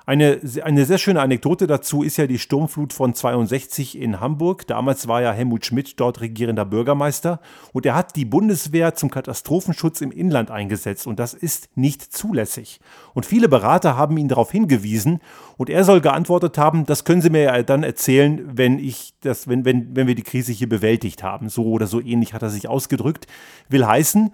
Eine, 0.10 0.40
eine 0.64 0.86
sehr 0.86 0.98
schöne 0.98 1.22
Anekdote 1.22 1.68
dazu 1.68 2.02
ist 2.02 2.18
ja 2.18 2.26
die 2.26 2.40
Sturmflut 2.40 2.94
von 2.94 3.14
62 3.14 3.96
in 3.96 4.20
Hamburg. 4.20 4.66
Damals 4.66 5.08
war 5.08 5.22
ja 5.22 5.32
Helmut 5.32 5.68
Schmidt 5.68 6.00
dort 6.00 6.20
regierender 6.20 6.66
Bürgermeister 6.66 7.40
und 7.74 7.86
er 7.86 7.94
hat 7.94 8.16
die 8.16 8.26
Bundeswehr 8.26 8.96
zum 8.96 9.12
Katastrophenschutz 9.12 10.02
im 10.02 10.12
Inland 10.12 10.50
eingesetzt 10.50 11.06
und 11.06 11.20
das 11.20 11.36
ist 11.36 11.70
nicht 11.78 12.02
zulässig. 12.02 12.80
Und 13.14 13.28
viele 13.28 13.48
Berater 13.48 13.98
haben 13.98 14.18
ihn 14.18 14.30
darauf 14.30 14.52
hingewiesen 14.52 15.20
und 15.58 15.70
er 15.70 15.84
soll 15.84 16.02
geantwortet 16.02 16.58
haben, 16.58 16.88
das 16.88 17.04
können 17.04 17.22
Sie 17.22 17.30
mir 17.30 17.44
ja 17.44 17.62
dann 17.62 17.84
erzählen, 17.84 18.42
wenn 18.52 18.80
ich 18.80 19.14
das, 19.22 19.48
wenn, 19.48 19.64
wenn, 19.64 19.96
wenn 19.96 20.08
wir 20.08 20.16
die 20.16 20.24
Krise 20.24 20.52
hier 20.52 20.70
bewältigt 20.70 21.22
haben. 21.22 21.50
So 21.50 21.66
oder 21.66 21.86
so 21.86 22.02
ähnlich 22.02 22.34
hat 22.34 22.42
er 22.42 22.50
sich 22.50 22.68
ausgedrückt. 22.68 23.28
Will 23.70 23.86
heißen, 23.86 24.32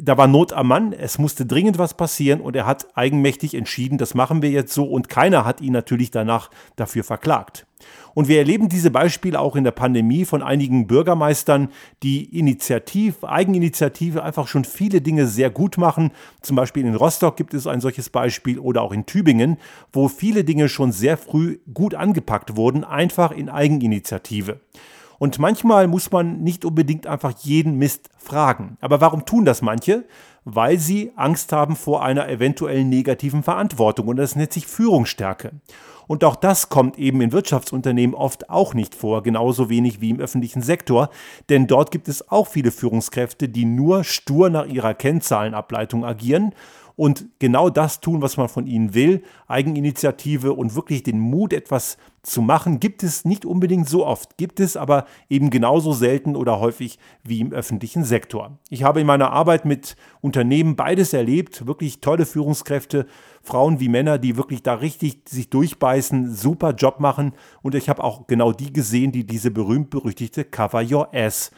da 0.00 0.16
war 0.16 0.26
Not 0.26 0.52
am 0.52 0.68
Mann, 0.68 0.92
es 0.92 1.18
musste 1.18 1.44
dringend 1.44 1.78
was 1.78 1.94
passieren 1.94 2.40
und 2.40 2.56
er 2.56 2.66
hat 2.66 2.86
eigenmächtig 2.96 3.54
entschieden, 3.54 3.98
das 3.98 4.14
machen 4.14 4.42
wir 4.42 4.50
jetzt 4.50 4.72
so 4.72 4.84
und 4.84 5.08
keiner 5.08 5.44
hat 5.44 5.60
ihn 5.60 5.72
natürlich 5.72 6.10
danach 6.10 6.50
dafür 6.76 7.04
verklagt. 7.04 7.66
Und 8.14 8.26
wir 8.26 8.38
erleben 8.38 8.68
diese 8.68 8.90
Beispiele 8.90 9.38
auch 9.38 9.54
in 9.54 9.62
der 9.62 9.70
Pandemie 9.70 10.24
von 10.24 10.42
einigen 10.42 10.88
Bürgermeistern, 10.88 11.68
die 12.02 12.24
Initiativ, 12.36 13.22
Eigeninitiative 13.22 14.24
einfach 14.24 14.48
schon 14.48 14.64
viele 14.64 15.00
Dinge 15.00 15.26
sehr 15.28 15.50
gut 15.50 15.78
machen. 15.78 16.10
Zum 16.42 16.56
Beispiel 16.56 16.84
in 16.84 16.96
Rostock 16.96 17.36
gibt 17.36 17.54
es 17.54 17.68
ein 17.68 17.80
solches 17.80 18.10
Beispiel 18.10 18.58
oder 18.58 18.82
auch 18.82 18.92
in 18.92 19.06
Tübingen, 19.06 19.58
wo 19.92 20.08
viele 20.08 20.42
Dinge 20.42 20.68
schon 20.68 20.90
sehr 20.90 21.16
früh 21.16 21.58
gut 21.72 21.94
angepackt 21.94 22.56
wurden, 22.56 22.82
einfach 22.82 23.30
in 23.30 23.48
Eigeninitiative. 23.48 24.58
Und 25.18 25.38
manchmal 25.38 25.88
muss 25.88 26.10
man 26.10 26.42
nicht 26.42 26.64
unbedingt 26.64 27.06
einfach 27.06 27.34
jeden 27.40 27.76
Mist 27.76 28.08
fragen. 28.16 28.76
Aber 28.80 29.00
warum 29.00 29.26
tun 29.26 29.44
das 29.44 29.62
manche? 29.62 30.04
Weil 30.44 30.78
sie 30.78 31.12
Angst 31.16 31.52
haben 31.52 31.76
vor 31.76 32.02
einer 32.02 32.28
eventuellen 32.28 32.88
negativen 32.88 33.42
Verantwortung. 33.42 34.08
Und 34.08 34.16
das 34.16 34.36
nennt 34.36 34.52
sich 34.52 34.66
Führungsstärke. 34.66 35.52
Und 36.08 36.24
auch 36.24 36.36
das 36.36 36.70
kommt 36.70 36.98
eben 36.98 37.20
in 37.20 37.32
Wirtschaftsunternehmen 37.32 38.16
oft 38.16 38.48
auch 38.48 38.74
nicht 38.74 38.94
vor, 38.94 39.22
genauso 39.22 39.68
wenig 39.68 40.00
wie 40.00 40.10
im 40.10 40.20
öffentlichen 40.20 40.62
Sektor, 40.62 41.10
denn 41.50 41.66
dort 41.66 41.90
gibt 41.90 42.08
es 42.08 42.30
auch 42.30 42.46
viele 42.46 42.70
Führungskräfte, 42.70 43.48
die 43.48 43.66
nur 43.66 44.04
stur 44.04 44.48
nach 44.48 44.64
ihrer 44.64 44.94
Kennzahlenableitung 44.94 46.06
agieren 46.06 46.54
und 46.98 47.26
genau 47.38 47.70
das 47.70 48.00
tun, 48.00 48.22
was 48.22 48.36
man 48.36 48.48
von 48.48 48.66
ihnen 48.66 48.92
will, 48.92 49.22
Eigeninitiative 49.46 50.52
und 50.52 50.74
wirklich 50.74 51.04
den 51.04 51.20
Mut, 51.20 51.52
etwas 51.52 51.96
zu 52.24 52.42
machen, 52.42 52.80
gibt 52.80 53.04
es 53.04 53.24
nicht 53.24 53.44
unbedingt 53.44 53.88
so 53.88 54.04
oft, 54.04 54.36
gibt 54.36 54.58
es 54.58 54.76
aber 54.76 55.04
eben 55.30 55.50
genauso 55.50 55.92
selten 55.92 56.34
oder 56.34 56.58
häufig 56.58 56.98
wie 57.22 57.38
im 57.38 57.52
öffentlichen 57.52 58.02
Sektor. 58.02 58.58
Ich 58.68 58.82
habe 58.82 59.00
in 59.00 59.06
meiner 59.06 59.30
Arbeit 59.30 59.64
mit 59.64 59.94
Unternehmen 60.22 60.74
beides 60.74 61.12
erlebt, 61.12 61.68
wirklich 61.68 62.00
tolle 62.00 62.26
Führungskräfte, 62.26 63.06
Frauen 63.44 63.78
wie 63.78 63.88
Männer, 63.88 64.18
die 64.18 64.36
wirklich 64.36 64.64
da 64.64 64.74
richtig 64.74 65.20
sich 65.28 65.50
durchbeißen, 65.50 66.34
super 66.34 66.72
Job 66.72 66.98
machen 66.98 67.32
und 67.62 67.76
ich 67.76 67.88
habe 67.88 68.02
auch 68.02 68.26
genau 68.26 68.50
die 68.50 68.72
gesehen, 68.72 69.12
die 69.12 69.24
diese 69.24 69.52
berühmt-berüchtigte 69.52 70.42
Cover 70.42 70.82
Your 70.82 71.14
Ass 71.14 71.52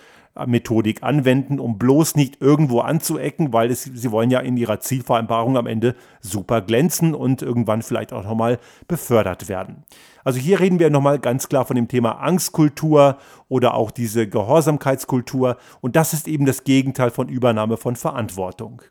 Methodik 0.47 1.03
anwenden, 1.03 1.59
um 1.59 1.79
bloß 1.79 2.15
nicht 2.15 2.41
irgendwo 2.41 2.81
anzuecken, 2.81 3.53
weil 3.53 3.71
es, 3.71 3.83
sie 3.83 4.11
wollen 4.11 4.31
ja 4.31 4.41
in 4.41 4.57
ihrer 4.57 4.81
Zielvereinbarung 4.81 5.57
am 5.57 5.67
Ende 5.67 5.97
super 6.21 6.61
glänzen 6.61 7.15
und 7.15 7.43
irgendwann 7.43 7.83
vielleicht 7.83 8.13
auch 8.13 8.25
nochmal 8.25 8.59
befördert 8.87 9.49
werden. 9.49 9.85
Also 10.25 10.39
hier 10.39 10.61
reden 10.61 10.79
wir 10.79 10.91
nochmal 10.91 11.19
ganz 11.19 11.49
klar 11.49 11.65
von 11.65 11.77
dem 11.77 11.89
Thema 11.89 12.21
Angstkultur 12.21 13.19
oder 13.49 13.75
auch 13.75 13.91
diese 13.91 14.29
Gehorsamkeitskultur 14.29 15.57
und 15.81 15.97
das 15.97 16.13
ist 16.13 16.29
eben 16.29 16.47
das 16.47 16.65
Gegenteil 16.65 17.11
von 17.11 17.29
Übernahme 17.29 17.77
von 17.77 17.97
Verantwortung. 17.97 18.83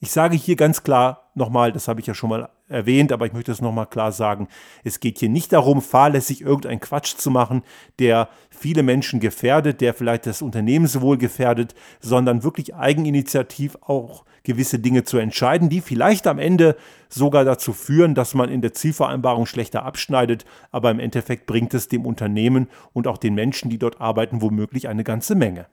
Ich 0.00 0.10
sage 0.10 0.36
hier 0.36 0.56
ganz 0.56 0.82
klar 0.82 1.30
nochmal, 1.34 1.72
das 1.72 1.86
habe 1.86 2.00
ich 2.00 2.06
ja 2.06 2.14
schon 2.14 2.30
mal 2.30 2.48
erwähnt, 2.72 3.12
aber 3.12 3.26
ich 3.26 3.32
möchte 3.32 3.52
es 3.52 3.60
nochmal 3.60 3.86
klar 3.86 4.12
sagen, 4.12 4.48
es 4.84 5.00
geht 5.00 5.18
hier 5.18 5.28
nicht 5.28 5.52
darum, 5.52 5.82
fahrlässig 5.82 6.40
irgendeinen 6.40 6.80
Quatsch 6.80 7.16
zu 7.16 7.30
machen, 7.30 7.62
der 7.98 8.28
viele 8.50 8.82
Menschen 8.82 9.20
gefährdet, 9.20 9.80
der 9.80 9.94
vielleicht 9.94 10.26
das 10.26 10.42
Unternehmenswohl 10.42 11.18
gefährdet, 11.18 11.74
sondern 12.00 12.42
wirklich 12.42 12.74
eigeninitiativ 12.74 13.76
auch 13.80 14.24
gewisse 14.42 14.78
Dinge 14.78 15.04
zu 15.04 15.18
entscheiden, 15.18 15.68
die 15.68 15.80
vielleicht 15.80 16.26
am 16.26 16.38
Ende 16.38 16.76
sogar 17.08 17.44
dazu 17.44 17.72
führen, 17.72 18.14
dass 18.14 18.34
man 18.34 18.48
in 18.48 18.60
der 18.60 18.72
Zielvereinbarung 18.72 19.46
schlechter 19.46 19.84
abschneidet, 19.84 20.44
aber 20.70 20.90
im 20.90 20.98
Endeffekt 20.98 21.46
bringt 21.46 21.74
es 21.74 21.88
dem 21.88 22.06
Unternehmen 22.06 22.68
und 22.92 23.06
auch 23.06 23.18
den 23.18 23.34
Menschen, 23.34 23.70
die 23.70 23.78
dort 23.78 24.00
arbeiten, 24.00 24.42
womöglich 24.42 24.88
eine 24.88 25.04
ganze 25.04 25.34
Menge. 25.34 25.66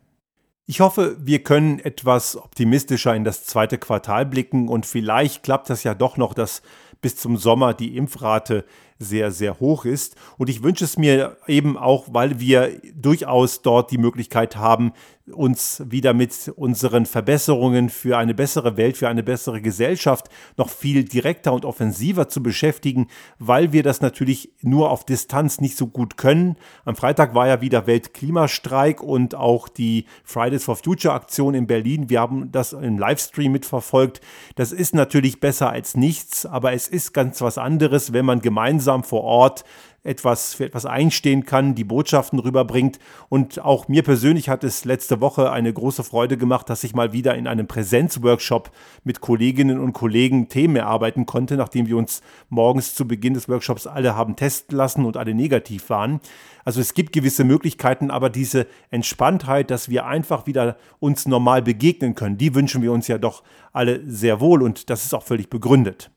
Ich 0.70 0.82
hoffe, 0.82 1.18
wir 1.20 1.42
können 1.42 1.80
etwas 1.80 2.38
optimistischer 2.38 3.16
in 3.16 3.24
das 3.24 3.44
zweite 3.44 3.80
Quartal 3.80 4.28
blicken 4.28 4.68
und 4.68 4.86
vielleicht 4.86 5.42
klappt 5.42 5.68
das 5.72 5.84
ja 5.84 5.96
doch 5.96 6.16
noch, 6.16 6.36
dass 6.36 6.62
bis 7.02 7.16
zum 7.16 7.38
Sommer 7.38 7.74
die 7.74 7.96
Impfrate 7.96 8.66
sehr, 9.00 9.32
sehr 9.32 9.60
hoch 9.60 9.86
ist. 9.86 10.16
Und 10.38 10.50
ich 10.50 10.62
wünsche 10.62 10.84
es 10.84 10.98
mir 10.98 11.38
eben 11.48 11.78
auch, 11.78 12.08
weil 12.12 12.40
wir 12.40 12.80
durchaus 12.94 13.62
dort 13.62 13.92
die 13.92 13.98
Möglichkeit 13.98 14.58
haben, 14.58 14.92
uns 15.32 15.84
wieder 15.86 16.14
mit 16.14 16.52
unseren 16.56 17.06
Verbesserungen 17.06 17.90
für 17.90 18.18
eine 18.18 18.34
bessere 18.34 18.78
Welt, 18.78 18.98
für 18.98 19.08
eine 19.08 19.24
bessere 19.24 19.62
Gesellschaft 19.62 20.28
noch 20.58 20.70
viel 20.70 21.04
direkter 21.04 21.54
und 21.54 21.66
offensiver 21.66 22.30
zu 22.30 22.42
beschäftigen, 22.42 23.08
weil 23.38 23.72
wir 23.72 23.84
das 23.84 24.02
natürlich 24.02 24.52
nur 24.62 24.90
auf 24.92 25.06
Distanz 25.06 25.62
nicht 25.62 25.78
so 25.78 25.88
gut 25.88 26.18
können. 26.18 26.56
Am 26.86 26.96
Freitag 26.96 27.36
war 27.36 27.48
ja 27.48 27.62
wieder 27.62 27.88
Weltklimastreik 27.88 29.02
und 29.02 29.36
auch 29.36 29.68
die 29.68 30.06
Fridays 30.24 30.64
for 30.64 30.76
Future 30.76 31.14
Aktion 31.14 31.54
in 31.54 31.68
Berlin. 31.68 32.10
Wir 32.10 32.22
haben 32.22 32.52
das 32.52 32.74
im 32.74 32.98
Livestream 32.98 33.52
mitverfolgt. 33.52 34.22
Das 34.56 34.72
ist 34.72 34.96
natürlich 34.96 35.40
besser 35.40 35.70
als 35.70 35.96
nichts, 35.96 36.46
aber 36.46 36.74
es 36.74 36.88
ist 36.88 37.14
ganz 37.14 37.42
was 37.42 37.58
anderes, 37.58 38.14
wenn 38.14 38.26
man 38.26 38.42
gemeinsam 38.42 38.89
vor 39.04 39.24
Ort 39.24 39.64
etwas 40.04 40.54
für 40.54 40.66
etwas 40.66 40.86
einstehen 40.86 41.46
kann, 41.46 41.76
die 41.76 41.84
Botschaften 41.84 42.40
rüberbringt. 42.40 43.00
Und 43.28 43.60
auch 43.60 43.88
mir 43.88 44.04
persönlich 44.04 44.50
hat 44.50 44.64
es 44.64 44.86
letzte 44.86 45.22
Woche 45.22 45.52
eine 45.52 45.74
große 45.74 46.04
Freude 46.04 46.38
gemacht, 46.38 46.70
dass 46.70 46.84
ich 46.84 46.96
mal 46.96 47.12
wieder 47.14 47.36
in 47.36 47.48
einem 47.48 47.68
Präsenzworkshop 47.68 48.72
mit 49.04 49.22
Kolleginnen 49.22 49.80
und 49.80 49.94
Kollegen 49.94 50.48
Themen 50.48 50.78
erarbeiten 50.78 51.26
konnte, 51.26 51.58
nachdem 51.58 51.88
wir 51.88 51.98
uns 51.98 52.22
morgens 52.50 52.96
zu 52.96 53.08
Beginn 53.08 53.34
des 53.34 53.50
Workshops 53.50 53.88
alle 53.88 54.16
haben 54.16 54.36
testen 54.36 54.78
lassen 54.78 55.06
und 55.06 55.18
alle 55.18 55.34
negativ 55.34 55.90
waren. 55.90 56.22
Also 56.64 56.82
es 56.82 56.94
gibt 56.94 57.14
gewisse 57.14 57.44
Möglichkeiten, 57.44 58.12
aber 58.12 58.30
diese 58.30 58.68
Entspanntheit, 58.90 59.72
dass 59.72 59.90
wir 59.90 60.06
einfach 60.06 60.46
wieder 60.46 60.78
uns 61.00 61.28
normal 61.28 61.62
begegnen 61.62 62.16
können, 62.16 62.38
die 62.38 62.56
wünschen 62.56 62.82
wir 62.82 62.92
uns 62.92 63.08
ja 63.08 63.18
doch 63.18 63.44
alle 63.74 64.02
sehr 64.08 64.40
wohl 64.40 64.62
und 64.62 64.90
das 64.90 65.04
ist 65.04 65.14
auch 65.14 65.24
völlig 65.24 65.50
begründet. 65.50 66.12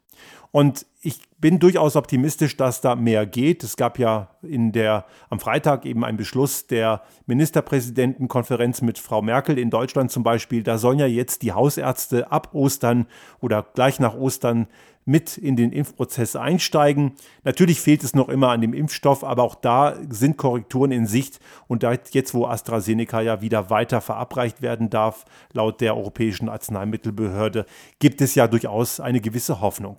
Und 0.52 0.84
ich 1.00 1.18
bin 1.38 1.58
durchaus 1.58 1.96
optimistisch, 1.96 2.58
dass 2.58 2.82
da 2.82 2.94
mehr 2.94 3.26
geht. 3.26 3.64
Es 3.64 3.76
gab 3.76 3.98
ja 3.98 4.28
in 4.42 4.70
der, 4.70 5.06
am 5.30 5.40
Freitag 5.40 5.86
eben 5.86 6.04
einen 6.04 6.18
Beschluss 6.18 6.66
der 6.66 7.02
Ministerpräsidentenkonferenz 7.26 8.82
mit 8.82 8.98
Frau 8.98 9.22
Merkel 9.22 9.58
in 9.58 9.70
Deutschland 9.70 10.12
zum 10.12 10.22
Beispiel. 10.22 10.62
Da 10.62 10.76
sollen 10.76 10.98
ja 10.98 11.06
jetzt 11.06 11.40
die 11.40 11.52
Hausärzte 11.52 12.30
ab 12.30 12.50
Ostern 12.52 13.06
oder 13.40 13.66
gleich 13.74 13.98
nach 13.98 14.14
Ostern 14.14 14.68
mit 15.04 15.36
in 15.36 15.56
den 15.56 15.72
Impfprozess 15.72 16.36
einsteigen. 16.36 17.12
Natürlich 17.44 17.80
fehlt 17.80 18.04
es 18.04 18.14
noch 18.14 18.28
immer 18.28 18.50
an 18.50 18.60
dem 18.60 18.72
Impfstoff, 18.72 19.24
aber 19.24 19.42
auch 19.42 19.56
da 19.56 19.96
sind 20.08 20.36
Korrekturen 20.36 20.92
in 20.92 21.06
Sicht. 21.06 21.40
Und 21.66 21.84
jetzt, 22.12 22.34
wo 22.34 22.46
AstraZeneca 22.46 23.20
ja 23.20 23.40
wieder 23.40 23.70
weiter 23.70 24.00
verabreicht 24.00 24.62
werden 24.62 24.90
darf, 24.90 25.24
laut 25.52 25.80
der 25.80 25.96
Europäischen 25.96 26.48
Arzneimittelbehörde, 26.48 27.66
gibt 27.98 28.20
es 28.20 28.34
ja 28.34 28.46
durchaus 28.46 29.00
eine 29.00 29.20
gewisse 29.20 29.60
Hoffnung. 29.60 29.98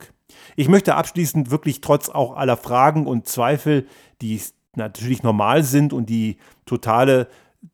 Ich 0.55 0.69
möchte 0.69 0.95
abschließend 0.95 1.51
wirklich 1.51 1.81
trotz 1.81 2.09
auch 2.09 2.35
aller 2.35 2.57
Fragen 2.57 3.05
und 3.05 3.27
Zweifel, 3.27 3.87
die 4.21 4.41
natürlich 4.75 5.21
normal 5.21 5.63
sind 5.63 5.93
und 5.93 6.09
die 6.09 6.37
totale 6.65 7.27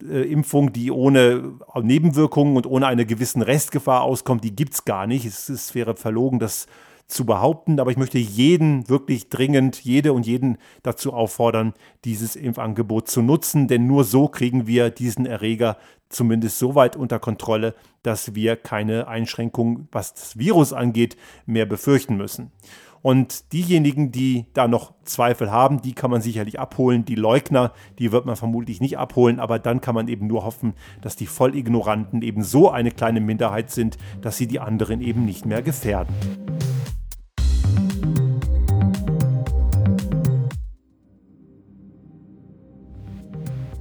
äh, 0.03 0.31
Impfung, 0.31 0.73
die 0.73 0.91
ohne 0.91 1.53
Nebenwirkungen 1.81 2.57
und 2.57 2.65
ohne 2.67 2.87
eine 2.87 3.05
gewissen 3.05 3.41
Restgefahr 3.41 4.01
auskommt, 4.01 4.43
die 4.43 4.55
gibt 4.55 4.73
es 4.73 4.85
gar 4.85 5.07
nicht. 5.07 5.25
Es, 5.25 5.49
es 5.49 5.73
wäre 5.75 5.95
verlogen, 5.95 6.39
das 6.39 6.67
zu 7.09 7.25
behaupten, 7.25 7.79
aber 7.79 7.91
ich 7.91 7.97
möchte 7.97 8.19
jeden 8.19 8.87
wirklich 8.87 9.29
dringend, 9.29 9.83
jede 9.83 10.13
und 10.13 10.27
jeden 10.27 10.57
dazu 10.83 11.11
auffordern, 11.11 11.73
dieses 12.05 12.35
Impfangebot 12.35 13.09
zu 13.09 13.21
nutzen, 13.21 13.67
denn 13.67 13.87
nur 13.87 14.03
so 14.03 14.27
kriegen 14.27 14.67
wir 14.67 14.91
diesen 14.91 15.25
Erreger 15.25 15.77
zumindest 16.09 16.59
so 16.59 16.75
weit 16.75 16.95
unter 16.95 17.19
Kontrolle, 17.19 17.75
dass 18.03 18.35
wir 18.35 18.55
keine 18.55 19.07
Einschränkungen, 19.07 19.87
was 19.91 20.13
das 20.13 20.37
Virus 20.37 20.71
angeht, 20.71 21.17
mehr 21.45 21.65
befürchten 21.65 22.15
müssen. 22.15 22.51
Und 23.01 23.53
diejenigen, 23.53 24.11
die 24.11 24.45
da 24.53 24.67
noch 24.67 24.93
Zweifel 25.03 25.51
haben, 25.51 25.81
die 25.81 25.93
kann 25.93 26.11
man 26.11 26.21
sicherlich 26.21 26.59
abholen. 26.59 27.05
Die 27.05 27.15
Leugner, 27.15 27.71
die 27.97 28.11
wird 28.11 28.25
man 28.25 28.35
vermutlich 28.35 28.81
nicht 28.81 28.97
abholen, 28.97 29.39
aber 29.39 29.57
dann 29.57 29.81
kann 29.81 29.95
man 29.95 30.09
eben 30.09 30.27
nur 30.27 30.43
hoffen, 30.43 30.73
dass 31.01 31.15
die 31.15 31.27
Vollignoranten 31.27 32.21
eben 32.21 32.43
so 32.43 32.69
eine 32.69 32.91
kleine 32.91 33.21
Minderheit 33.21 33.71
sind, 33.71 33.97
dass 34.21 34.37
sie 34.37 34.47
die 34.47 34.59
anderen 34.59 35.01
eben 35.01 35.25
nicht 35.25 35.45
mehr 35.45 35.61
gefährden. 35.61 36.13